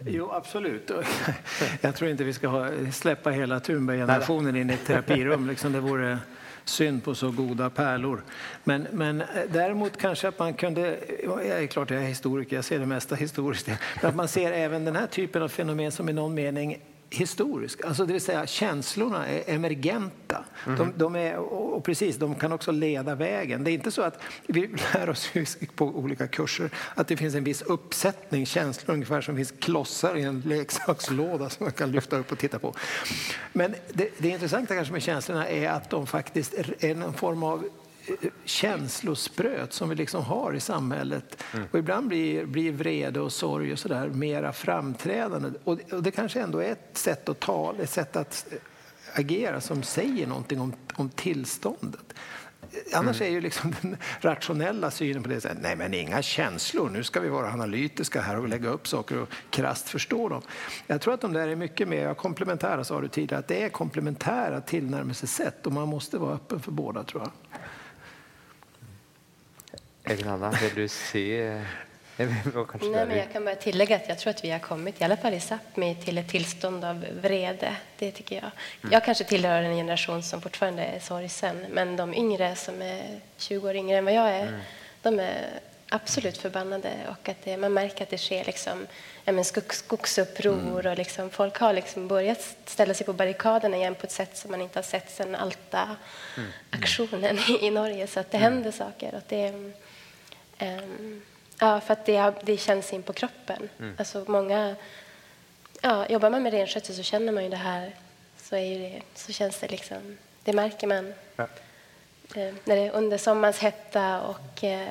[0.07, 0.91] Jo, absolut.
[1.81, 5.49] Jag tror inte vi ska ha, släppa hela Thunberg-generationen in i ett terapirum.
[5.49, 6.19] Liksom det vore
[6.65, 8.23] synd på så goda pärlor.
[8.65, 10.99] Men, men eh, däremot kanske att man kunde...
[11.25, 13.67] Jag är klart jag är historiker, jag ser det mesta historiskt.
[13.67, 16.79] Men att man ser även den här typen av fenomen som i någon mening
[17.11, 17.85] historisk.
[17.85, 20.45] Alltså det vill säga känslorna är emergenta.
[20.67, 20.79] Mm.
[20.79, 23.65] De, de, är, och precis, de kan också leda vägen.
[23.65, 25.31] Det är inte så att vi lär oss
[25.75, 30.23] på olika kurser att det finns en viss uppsättning känslor, ungefär som finns klossar i
[30.23, 32.75] en leksakslåda som man kan lyfta upp och titta på.
[33.53, 37.65] Men det, det intressanta kanske med känslorna är att de faktiskt är en form av
[38.45, 41.43] känslospröt som vi liksom har i samhället.
[41.53, 41.67] Mm.
[41.71, 45.51] Och ibland blir, blir vrede och sorg och sådär mera framträdande.
[45.65, 48.47] Och, och, det kanske ändå är ett sätt att tala, ett sätt att
[49.15, 52.15] agera som säger någonting om, om tillståndet.
[52.93, 53.33] Annars mm.
[53.33, 57.21] är ju liksom den rationella synen på det så nej men inga känslor, nu ska
[57.21, 60.43] vi vara analytiska här och lägga upp saker och krasst förstå dem.
[60.87, 63.69] Jag tror att de där är mycket mer komplementära, sa du tidigare, att det är
[63.69, 67.61] komplementära tillnärmelsesätt och man måste vara öppen för båda tror jag.
[70.05, 71.51] Elin Anna, vil du si
[72.17, 72.29] Nej,
[73.07, 75.35] men jag kan bara tillägga att jag tror att vi har kommit, i alla fall
[75.35, 77.77] i Sápmi, till ett tillstånd av vrede.
[77.99, 78.45] Det tycker jag.
[78.45, 78.93] Mm.
[78.93, 83.69] Jag kanske tillhör en generation som fortfarande är sorgsen, men de yngre som är 20
[83.69, 84.61] år yngre än vad jag är, mm.
[85.03, 88.87] de är absolut förbannade och att det, man märker att det sker liksom,
[89.25, 90.73] ja, men skog, skogsuppror mm.
[90.73, 94.51] och liksom, folk har liksom börjat ställa sig på barrikaderna igen på ett sätt som
[94.51, 97.45] man inte har sett sedan Alta-aktionen mm.
[97.49, 98.07] i, i, Norge.
[98.07, 98.53] Så att det mm.
[98.53, 99.15] händer saker.
[99.15, 99.73] Och det,
[100.61, 101.23] um,
[101.59, 103.69] ja, för att det, det känns in på kroppen.
[103.79, 103.95] Mm.
[103.99, 104.77] Alltså många,
[105.81, 107.95] ja, jobbar man med renskötsel så känner man ju det här.
[108.37, 111.15] Så, är det, så känns det liksom, det märker man.
[111.37, 111.49] Ja.
[112.35, 114.89] Eh, när det är under sommarens hetta och eh,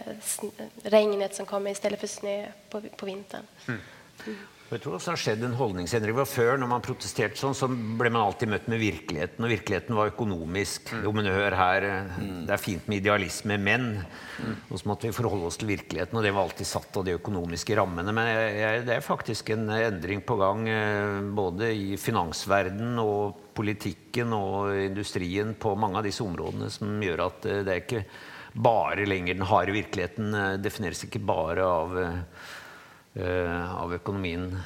[0.84, 3.48] regnet som kommer istället för snö på, på vintern.
[3.68, 3.82] Mm.
[4.26, 4.40] Mm.
[4.70, 6.26] Jag tror också det har skett en hållningsändring.
[6.26, 9.46] Før, när man protesterade sånn, så blev man alltid mött med verkligheten.
[9.46, 10.92] Och verkligheten var ekonomisk.
[10.92, 11.04] Mm.
[11.04, 12.46] Jo, men hör här, mm.
[12.46, 14.56] det är fint med idealism, men mm.
[14.70, 16.18] Och så måste vi förhålla oss till verkligheten.
[16.18, 18.12] Och det var alltid satt av de ekonomiska ramarna.
[18.12, 18.26] Men
[18.86, 25.54] det är faktiskt en ändring på gång, eh, både i finansvärlden och politiken och industrin
[25.54, 28.06] på många av dessa områden som gör att eh, det är inte
[28.54, 32.20] bara längre den harde verkligheten eh, definieras inte bara av
[33.18, 34.60] uh, av ekonomin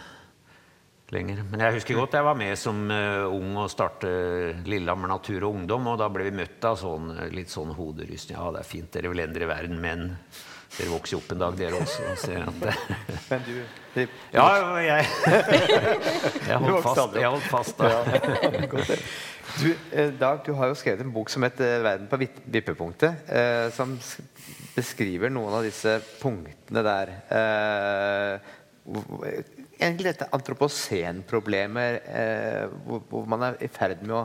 [1.10, 1.44] längre.
[1.52, 5.56] Men jag husker godt jeg var med som uh, ung och startade Lillehammer Natur och
[5.56, 8.38] Ungdom, och då blev vi mötta av sån, uh, litt sånn hoderystning.
[8.38, 10.10] Ja, det är fint, dere vil endre verden, men
[10.78, 12.04] dere vokser opp en dag, dere også.
[13.30, 13.54] men du,
[13.94, 14.48] det, Ja,
[14.84, 15.08] jeg
[16.50, 17.16] Jeg holdt fast.
[17.16, 17.90] Jeg holdt fast da.
[19.58, 19.70] du,
[20.20, 23.96] Dag, du har jo skrevet en bok som heter 'Verden på vippepunktet', eh, som
[24.78, 27.14] beskriver noen av disse punktene der.
[27.34, 28.34] Eh,
[29.80, 34.24] egentlig dette antroposenproblemet, eh, hvor, hvor, man er i ferd med å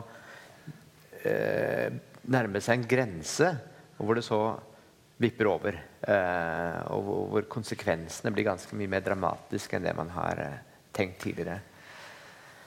[1.25, 1.89] eh,
[2.29, 3.49] nærme seg en grense,
[3.97, 4.43] og hvor det så
[5.23, 5.81] vipper over.
[6.03, 11.21] och og hvor konsekvensene blir ganske mye mer dramatiske enn det man har tänkt tenkt
[11.21, 11.61] tidligere.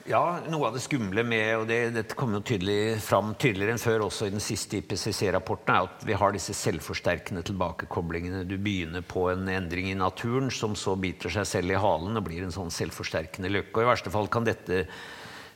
[0.07, 3.83] Ja, noe av det skumle med, og det, dette kommer jo tydelig fram tydeligere enn
[3.83, 8.45] før også i den siste IPCC-rapporten, er at vi har disse selvforsterkende tilbakekoblingene.
[8.47, 12.23] Du begynner på en endring i naturen som så biter seg selv i halen og
[12.29, 13.75] blir en sånn selvforsterkende løkke.
[13.75, 14.85] Og i verste fall kan dette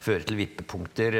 [0.02, 1.18] føre til vippepunkter.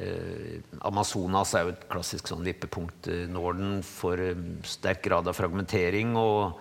[0.00, 3.10] Eh, Amazonas er jo et klassisk sånn vippepunkt.
[3.12, 6.16] Eh, Norden får eh, sterk grad av fragmentering.
[6.16, 6.56] og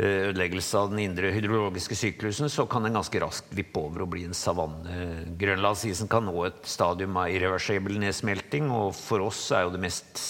[0.00, 4.24] ødeleggelse av den indre hydrologiske syklusen, så kan den ganske raskt vippe over og bli
[4.28, 5.26] en savanne.
[5.40, 10.22] Grønlandsisen kan nå et stadium av irreversibel nedsmelting, og for oss er jo det mest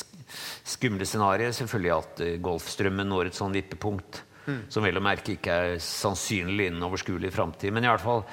[0.71, 4.61] skumle scenarioet selvfølgelig at eh, Golfstrømmen når et sånn vippepunkt, mm.
[4.73, 7.75] som vel å merke ikke er sannsynlig innen overskuelig framtid.
[7.75, 8.25] Men i hvert fall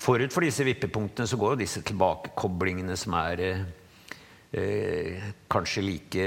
[0.00, 3.62] forut for disse vippepunktene så går jo disse tilbakekoblingene som er eh,
[4.56, 6.26] eh, kanskje like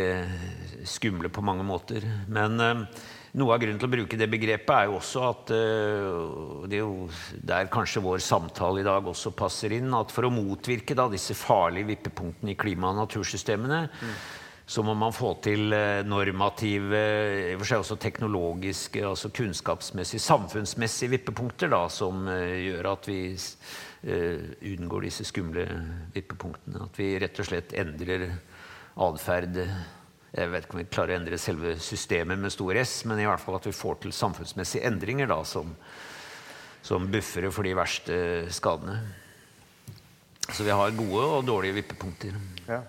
[0.88, 2.08] skumle på mange måter.
[2.32, 2.86] Men eh,
[3.40, 6.84] noe av grunnen til å bruke det begrepet er jo også at uh, det er
[6.84, 7.08] jo
[7.42, 11.36] der kanskje vår samtale i dag også passer inn, at for å motvirke da, disse
[11.38, 14.12] farlige vippepunktene i klima- og natursystemene, mm.
[14.70, 17.02] så må man få til eh, normative,
[17.50, 23.10] i og for seg også teknologiske, altså kunnskapsmessige, samfunnsmessige vippepunkter da, som eh, gjør at
[23.10, 23.20] vi
[24.04, 25.64] unngår disse skumle
[26.12, 26.82] vippepunktene.
[26.90, 28.26] At vi rett og slett endrer
[29.00, 29.62] atferd
[30.34, 33.28] jeg vet ikke om vi klarer å endre selve systemet med stor S, men i
[33.30, 35.76] hvert fall at vi får til samfunnsmessige endringer da, som,
[36.82, 38.18] som buffere for de verste
[38.54, 38.98] skadene.
[40.50, 42.34] Så vi har gode og dårlige vippepunkter.
[42.66, 42.82] Ja.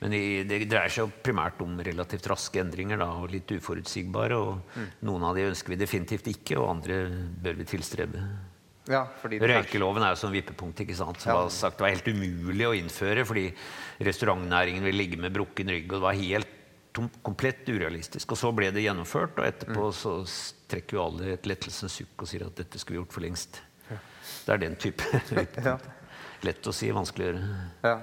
[0.00, 4.38] Men det dreier seg primært om relativt raske endringer da, og litt uforutsigbare.
[4.38, 4.90] og mm.
[5.08, 7.00] Noen av de ønsker vi definitivt ikke, og andre
[7.42, 8.22] bør vi tilstrebe.
[8.86, 11.18] Ja, Røykeloven er jo sånn vippepunkt ikke sant?
[11.22, 11.38] som ja.
[11.40, 13.48] var sagt var helt umulig å innføre fordi
[14.06, 15.88] restaurantnæringen ville ligge med brukken rygg.
[15.90, 16.52] og det var helt
[17.26, 18.32] komplett urealistisk.
[18.32, 19.96] Og så ble det gjennomført, og etterpå mm.
[19.96, 20.14] så
[20.70, 23.60] trekker jo alle et lettelsens sukk og sier at dette skulle vi gjort for lengst.
[23.90, 23.98] Ja.
[24.46, 25.22] Det er den type.
[26.46, 27.58] Lett å si, vanskelig å gjøre.
[27.84, 27.96] Ja.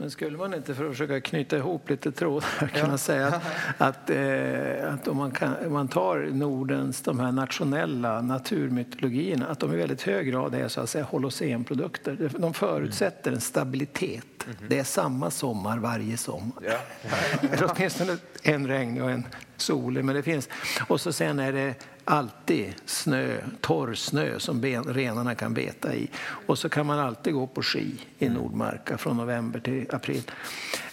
[0.00, 2.98] Men skulle man inte, för att försöka knyta ihop lite trådar, kunna ja.
[2.98, 3.42] säga att,
[3.78, 9.60] att, eh, att om man, kan, om man tar Nordens de här nationella naturmytologierna, att
[9.60, 12.30] de i väldigt hög grad är så att säga holocenprodukter.
[12.38, 14.44] De förutsätter en stabilitet.
[14.46, 14.68] Mm -hmm.
[14.68, 16.62] Det är samma sommar varje sommar.
[16.62, 16.78] Ja.
[17.76, 19.26] Åtminstone en regnig och en
[19.60, 20.48] solig, men det finns.
[20.88, 26.10] Och så sen är det alltid snö, torr snö som ben, renarna kan beta i.
[26.46, 28.28] Och så kan man alltid gå på ski i.
[28.28, 30.22] Nordmarka från november till april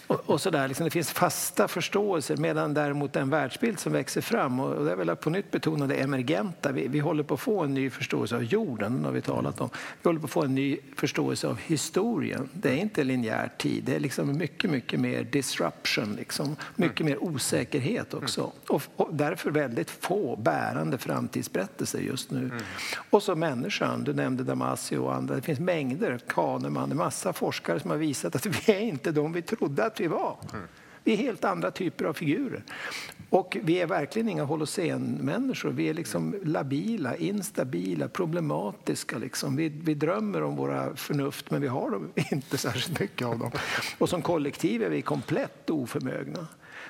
[0.06, 0.68] och, och så där.
[0.68, 5.08] Liksom, det finns fasta förståelser medan däremot den världsbild som växer fram, och det vill
[5.08, 6.72] jag på nytt betona det emergenta.
[6.72, 9.70] Vi, vi håller på att få en ny förståelse av jorden, har vi talat om.
[10.02, 12.48] Vi håller på att få en ny förståelse av historien.
[12.52, 16.56] Det är inte linjär tid, det är liksom mycket, mycket mer disruption, liksom.
[16.76, 17.12] mycket mm.
[17.12, 18.52] mer osäkerhet också.
[18.68, 22.44] Och, och därför väldigt få bärande framtidsberättelser just nu.
[22.44, 22.58] Mm.
[23.10, 25.34] Och så människan, du nämnde Damasio och andra.
[25.34, 29.32] Det finns mängder, Kahneman, en massa forskare som har visat att vi är inte de
[29.32, 30.36] vi trodde att vi var.
[31.04, 32.62] Vi är helt andra typer av figurer.
[33.30, 35.70] Och vi är verkligen inga holocenmänniskor.
[35.70, 39.18] Vi är liksom labila, instabila, problematiska.
[39.18, 39.56] Liksom.
[39.56, 43.50] Vi, vi drömmer om våra förnuft, men vi har dem inte särskilt mycket av dem.
[43.98, 46.46] Och som kollektiv är vi komplett oförmögna.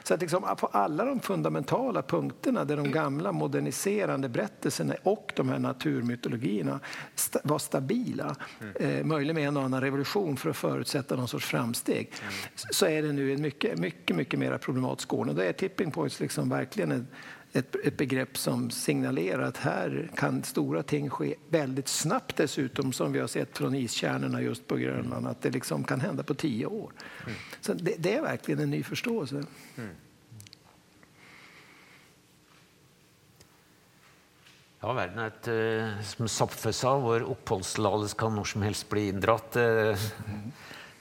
[0.07, 5.49] Så att liksom på alla de fundamentala punkterna där de gamla moderniserande berättelserna och de
[5.49, 6.81] här naturmytologierna
[7.43, 8.37] var stabila,
[8.81, 12.13] eh, möjligen med en och annan revolution för att förutsätta någon sorts framsteg,
[12.55, 15.37] så är det nu en mycket, mycket, mycket mer problematisk ordning.
[15.37, 17.05] Då är tipping points liksom verkligen ett,
[17.53, 23.13] ett, ett, begrepp som signalerar att här kan stora ting ske väldigt snabbt dessutom, som
[23.13, 26.67] vi har sett från iskärnorna just på Grönland, att det liksom kan hända på tio
[26.67, 26.93] år.
[27.27, 27.39] Mm.
[27.61, 29.45] Så det, det, är verkligen en ny förståelse.
[29.77, 29.91] Mm.
[34.81, 39.09] Ja, verden er et, uh, som Zapfe sa, hvor oppholdstillatelse kan når som helst bli
[39.09, 39.57] inndratt.
[39.57, 39.97] Uh,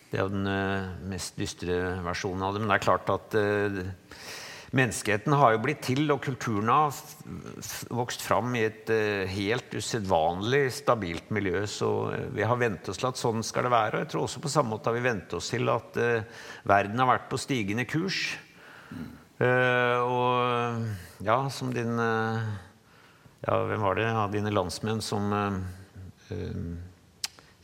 [0.10, 2.64] det er den uh, mest dystre versjonen av det.
[2.64, 3.36] Men det er klart at
[4.76, 6.94] Mänskligheten har ju blivit till och kulturen har
[7.90, 11.68] vuxit fram i ett eh, helt osedvanligt stabilt miljö.
[11.68, 13.92] Så eh, vi har väntat oss att at ska skal det vara.
[13.92, 16.22] Och jag tror också på samma sätt har vi vent oss till att eh,
[16.64, 18.40] världen har varit på stigande kurs.
[19.40, 20.40] og
[21.18, 22.00] ja, som din
[23.40, 26.78] ja, vem var det Ja, dina landsmän som uh,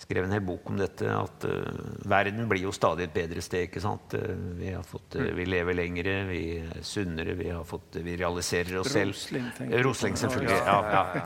[0.01, 1.07] skrev en hel bok om dette?
[1.09, 3.67] At uh, verden blir jo stadig et bedre sted.
[3.69, 4.15] ikke sant?
[4.17, 9.15] Uh, vi, fått, vi, lever lengre, vi er sunnere, vi, fått, vi realiserer oss selv.
[9.15, 9.47] Rosling,
[9.85, 10.59] Rosling selvfølgelig.
[10.65, 11.23] Ja, ja.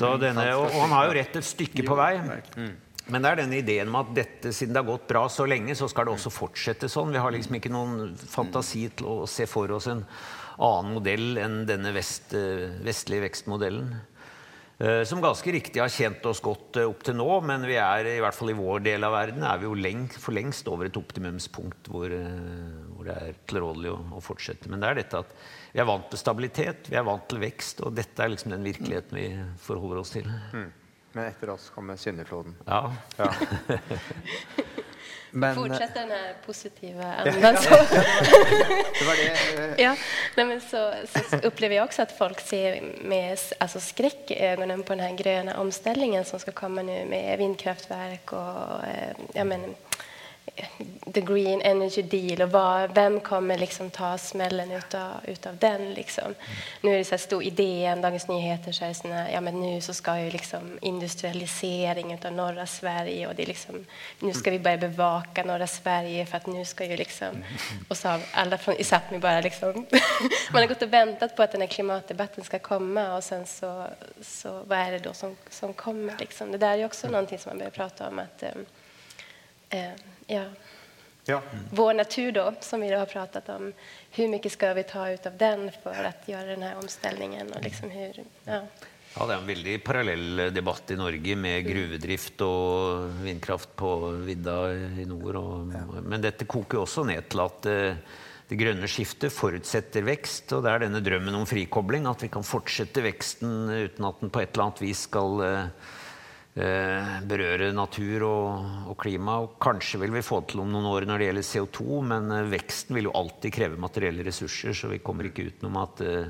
[0.00, 2.14] Så denne, og, og, han har jo rett et stykke på vei.
[2.56, 2.72] Mm.
[3.10, 5.74] Men det er denne ideen med at dette, siden det har gått bra så lenge,
[5.78, 7.10] så skal det også fortsette sånn.
[7.14, 10.04] Vi har liksom ikke noen fantasi til å se for oss en
[10.62, 13.90] annen modell enn denne vest, eh, vestlige vekstmodellen.
[14.78, 18.08] Eh, som ganske riktig har tjent oss godt eh, opp til nå, men vi er
[18.14, 20.88] i hvert fall i vår del av verden er vi jo lengt, for lengst over
[20.88, 22.14] et optimumspunkt hvor,
[22.94, 24.72] hvor det er tilrådelig å, å, fortsette.
[24.72, 25.34] Men det er dette at
[25.72, 28.66] vi er vant til stabilitet, vi er vant til vekst, og dette er liksom den
[28.66, 29.28] virkeligheten vi
[29.62, 30.30] forholder oss til.
[30.52, 30.70] Mm.
[31.12, 32.56] Men etter oss kommer syndefloden.
[32.66, 32.86] Ja.
[33.20, 33.30] ja.
[35.34, 37.56] Men, Fortsätta den här positiva andan.
[37.56, 37.70] Så.
[39.76, 39.96] ja,
[40.36, 40.94] nej, men så,
[41.30, 45.16] så, upplever jag också att folk ser med alltså skräck i ögonen på den här
[45.16, 49.74] gröna omställningen som ska komma nu med vindkraftverk och eh, ja, men,
[51.12, 55.92] the green energy deal och vad, vem kommer liksom ta smällen utav, utav den?
[55.92, 56.24] Liksom.
[56.24, 56.36] Mm.
[56.80, 59.80] Nu är det så här stor idé, Dagens Nyheter, så här såna, ja, men nu
[59.80, 63.86] så ska ju liksom industrialisering av norra Sverige och det är liksom,
[64.18, 67.44] nu ska vi börja bevaka norra Sverige för att nu ska ju liksom...
[67.88, 69.72] Och så har alla från i Sápmi bara liksom...
[70.52, 73.86] man har gått och väntat på att den här klimatdebatten ska komma och sen så,
[74.22, 76.18] så vad är det då som, som kommer?
[76.18, 76.52] Liksom?
[76.52, 78.18] Det där är också någonting som man börjar prata om.
[78.18, 78.50] att eh,
[79.70, 79.92] eh
[80.28, 80.44] eh Ja.
[81.24, 81.42] Ja.
[81.70, 83.72] Vår natur då, som vi har pratat om.
[84.10, 87.52] Hur mycket ska vi ta ut av den för att göra den här omställningen?
[87.52, 88.60] Och liksom hur, ja.
[89.18, 93.90] Ja, Det er en veldig parallell debatt i Norge med gruvedrift og vindkraft på
[94.24, 95.36] vidda i nord.
[95.36, 100.56] Og, men dette koker også ned til at uh, det grønne skiftet forutsetter vekst.
[100.56, 104.32] Og det er denne drømmen om frikobling, at vi kan fortsette veksten uten at den
[104.32, 106.01] på et eller annet vis skal uh, Eh,
[106.52, 109.38] Eh, berøre natur og, og, klima.
[109.40, 112.50] Og kanskje vil vi få til om noen år når det gjelder CO2, men eh,
[112.52, 116.28] veksten vil jo alltid kreve materielle ressurser, så vi kommer ikke utenom at uh,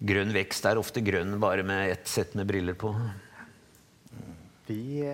[0.00, 2.94] grønn vekst er ofte grønn bare med ett sett med briller på.
[4.70, 5.04] Vi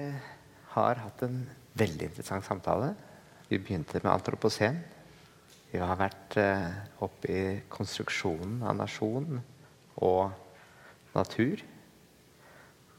[0.77, 1.43] har hatt en
[1.75, 2.95] veldig interessant samtale.
[3.51, 4.85] Vi begynte med antropocen.
[5.73, 6.71] Vi har vært uh,
[7.03, 9.41] oppe i konstruksjonen av nasjon
[9.99, 10.31] og
[11.17, 11.73] natur.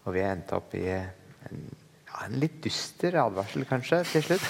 [0.08, 1.66] Og vi endte opp i en,
[2.08, 4.46] ja, en litt dyster advarsel, kanskje, til slutt.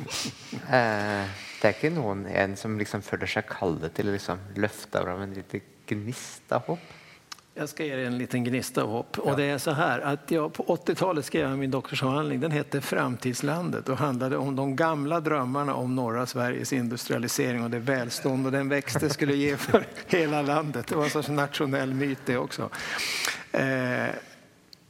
[0.76, 1.26] eh,
[1.56, 5.24] det er ikke noen en som liksom føler seg kallet til å liksom løfte av
[5.24, 6.94] en liten gnist av håp.
[7.58, 9.18] Jag ska ge er en liten gnista av hopp.
[9.18, 12.40] Och det är så här att jag på 80-talet skrev jag min doktorsavhandling.
[12.40, 17.78] Den hette Framtidslandet och handlade om de gamla drömmarna om norra Sveriges industrialisering och det
[17.78, 20.86] välstånd och den växt det skulle ge för hela landet.
[20.86, 22.70] Det var en sorts nationell myt det också.
[23.52, 24.08] Eh,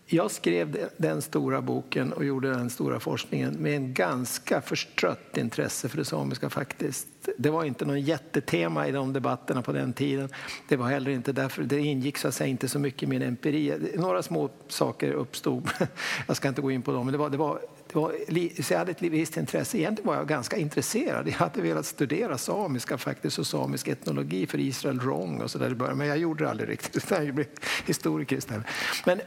[0.08, 5.88] jag skrev den stora boken och gjorde den stora forskningen med en ganska förstrött intresse
[5.88, 7.06] för det samiska faktiskt.
[7.38, 10.28] Det var inte någon jättetema i de debatterna på den tiden.
[10.68, 13.22] Det var heller inte därför, det ingick så att säga inte så mycket i min
[13.22, 13.92] empiri.
[13.94, 15.70] Några små saker uppstod,
[16.26, 18.72] jag ska inte gå in på dem, men det var, det var det var, så
[18.72, 19.78] jag hade ett visst intresse.
[19.78, 21.28] Egentligen var jag ganska intresserad.
[21.28, 25.70] Jag hade velat studera samiska faktiskt och samisk etnologi för Israel Wrong och så där
[25.70, 25.98] i början.
[25.98, 26.96] Men jag gjorde det aldrig riktigt.
[26.96, 27.46] utan Jag blev
[27.86, 28.66] historiker istället.
[29.04, 29.20] Men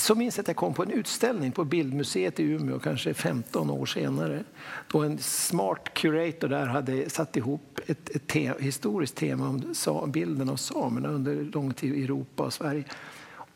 [0.00, 3.70] så minns jag att jag kom på en utställning på Bildmuseet i Umeå, kanske 15
[3.70, 4.44] år senare,
[4.92, 9.48] då en smart curator där hade satt ihop ett, ett te historiskt tema
[9.86, 12.84] om bilden av samerna under lång tid i Europa och Sverige.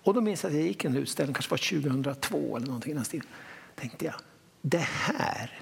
[0.02, 2.94] Och då minns jag att jag gick en utställning, kanske var 2002 eller någonting i
[2.94, 3.26] den stilen.
[3.74, 4.14] tänkte jag,
[4.62, 5.60] det här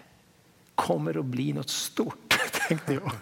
[0.74, 3.12] kommer att bli något stort, tänkte jag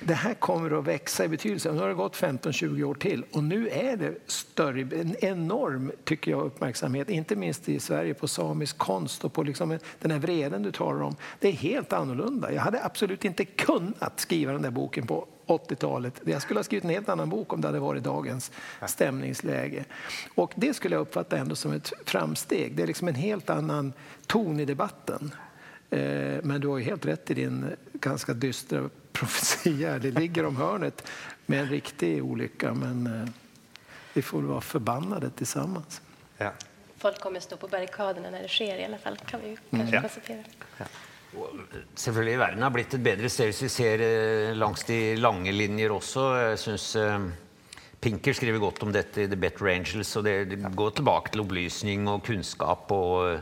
[0.00, 1.72] det här kommer att växa i betydelse.
[1.72, 6.30] Nu har det gått 15-20 år till och nu är det större, en enorm tycker
[6.30, 10.62] jag, uppmärksamhet, inte minst i Sverige, på samisk konst och på liksom den här vreden
[10.62, 11.16] du talar om.
[11.38, 12.52] Det är helt annorlunda.
[12.52, 16.20] Jag hade absolut inte kunnat skriva den där boken på 80-talet.
[16.24, 18.50] Jag skulle ha skrivit en helt annan bok om det hade varit dagens
[18.86, 19.84] stämningsläge.
[20.34, 22.76] Och det skulle jag uppfatta ändå som ett framsteg.
[22.76, 23.92] Det är liksom en helt annan
[24.26, 25.34] ton i debatten.
[25.90, 28.88] Eh, men du har helt rätt i din ganska dystra
[29.18, 29.98] profetia.
[29.98, 31.08] Det ligger om hörnet
[31.46, 33.28] med en riktig olycka, men eh,
[34.12, 36.00] vi får vara förbannade tillsammans.
[36.38, 36.52] Ja.
[36.98, 40.02] Folk kommer stå på barrikaderna när det sker i alla fall, kan vi kanske ja.
[40.02, 40.38] konstatera.
[40.78, 40.84] Ja.
[41.94, 45.92] Selvfølgelig Verden har blitt et bedre sted hvis vi ser eh, langs de lange linjer
[45.92, 46.24] også.
[46.40, 46.96] Jeg syns
[48.00, 50.16] Pinker skriver godt om dette i The Better Angels.
[50.16, 52.92] og Det går tilbake til opplysning og kunnskap.
[52.92, 53.40] og Eh,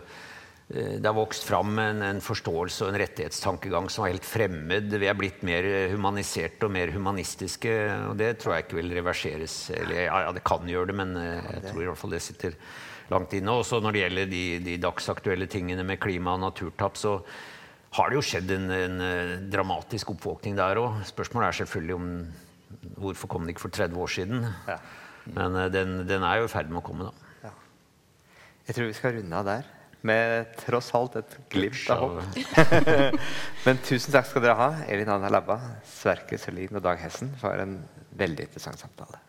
[0.67, 4.91] det har vokst fram en, en, forståelse og en rettighetstankegang som var helt fremmed.
[4.99, 7.75] Vi er blitt mer humaniserte og mer humanistiske,
[8.09, 9.55] og det tror jeg ikke vil reverseres.
[9.77, 12.57] Eller, ja, det kan gjøre det, men eh, jeg tror i hvert fall det sitter
[13.13, 13.55] langt inne.
[13.55, 17.15] Også når det gjelder de, de dagsaktuelle tingene med klima og naturtap, så
[18.01, 20.99] har det jo skjedd en, en eh, dramatisk oppvåkning der òg.
[21.13, 22.11] Spørsmålet er selvfølgelig om
[23.07, 24.51] hvorfor kom det ikke for 30 år siden.
[24.67, 24.81] Ja.
[25.31, 27.33] Men den, den, er jo i ferd med å komme, da.
[27.47, 27.57] Ja.
[28.67, 29.73] Jeg tror vi skal runde av der
[30.07, 32.39] med tross alt et glimt av håp.
[33.67, 35.59] Men tusen takk skal dere ha, Elin Anna Labba,
[35.97, 37.79] Sverke Sølin og Dag Hessen, for en
[38.17, 39.21] veldig interessant samtale.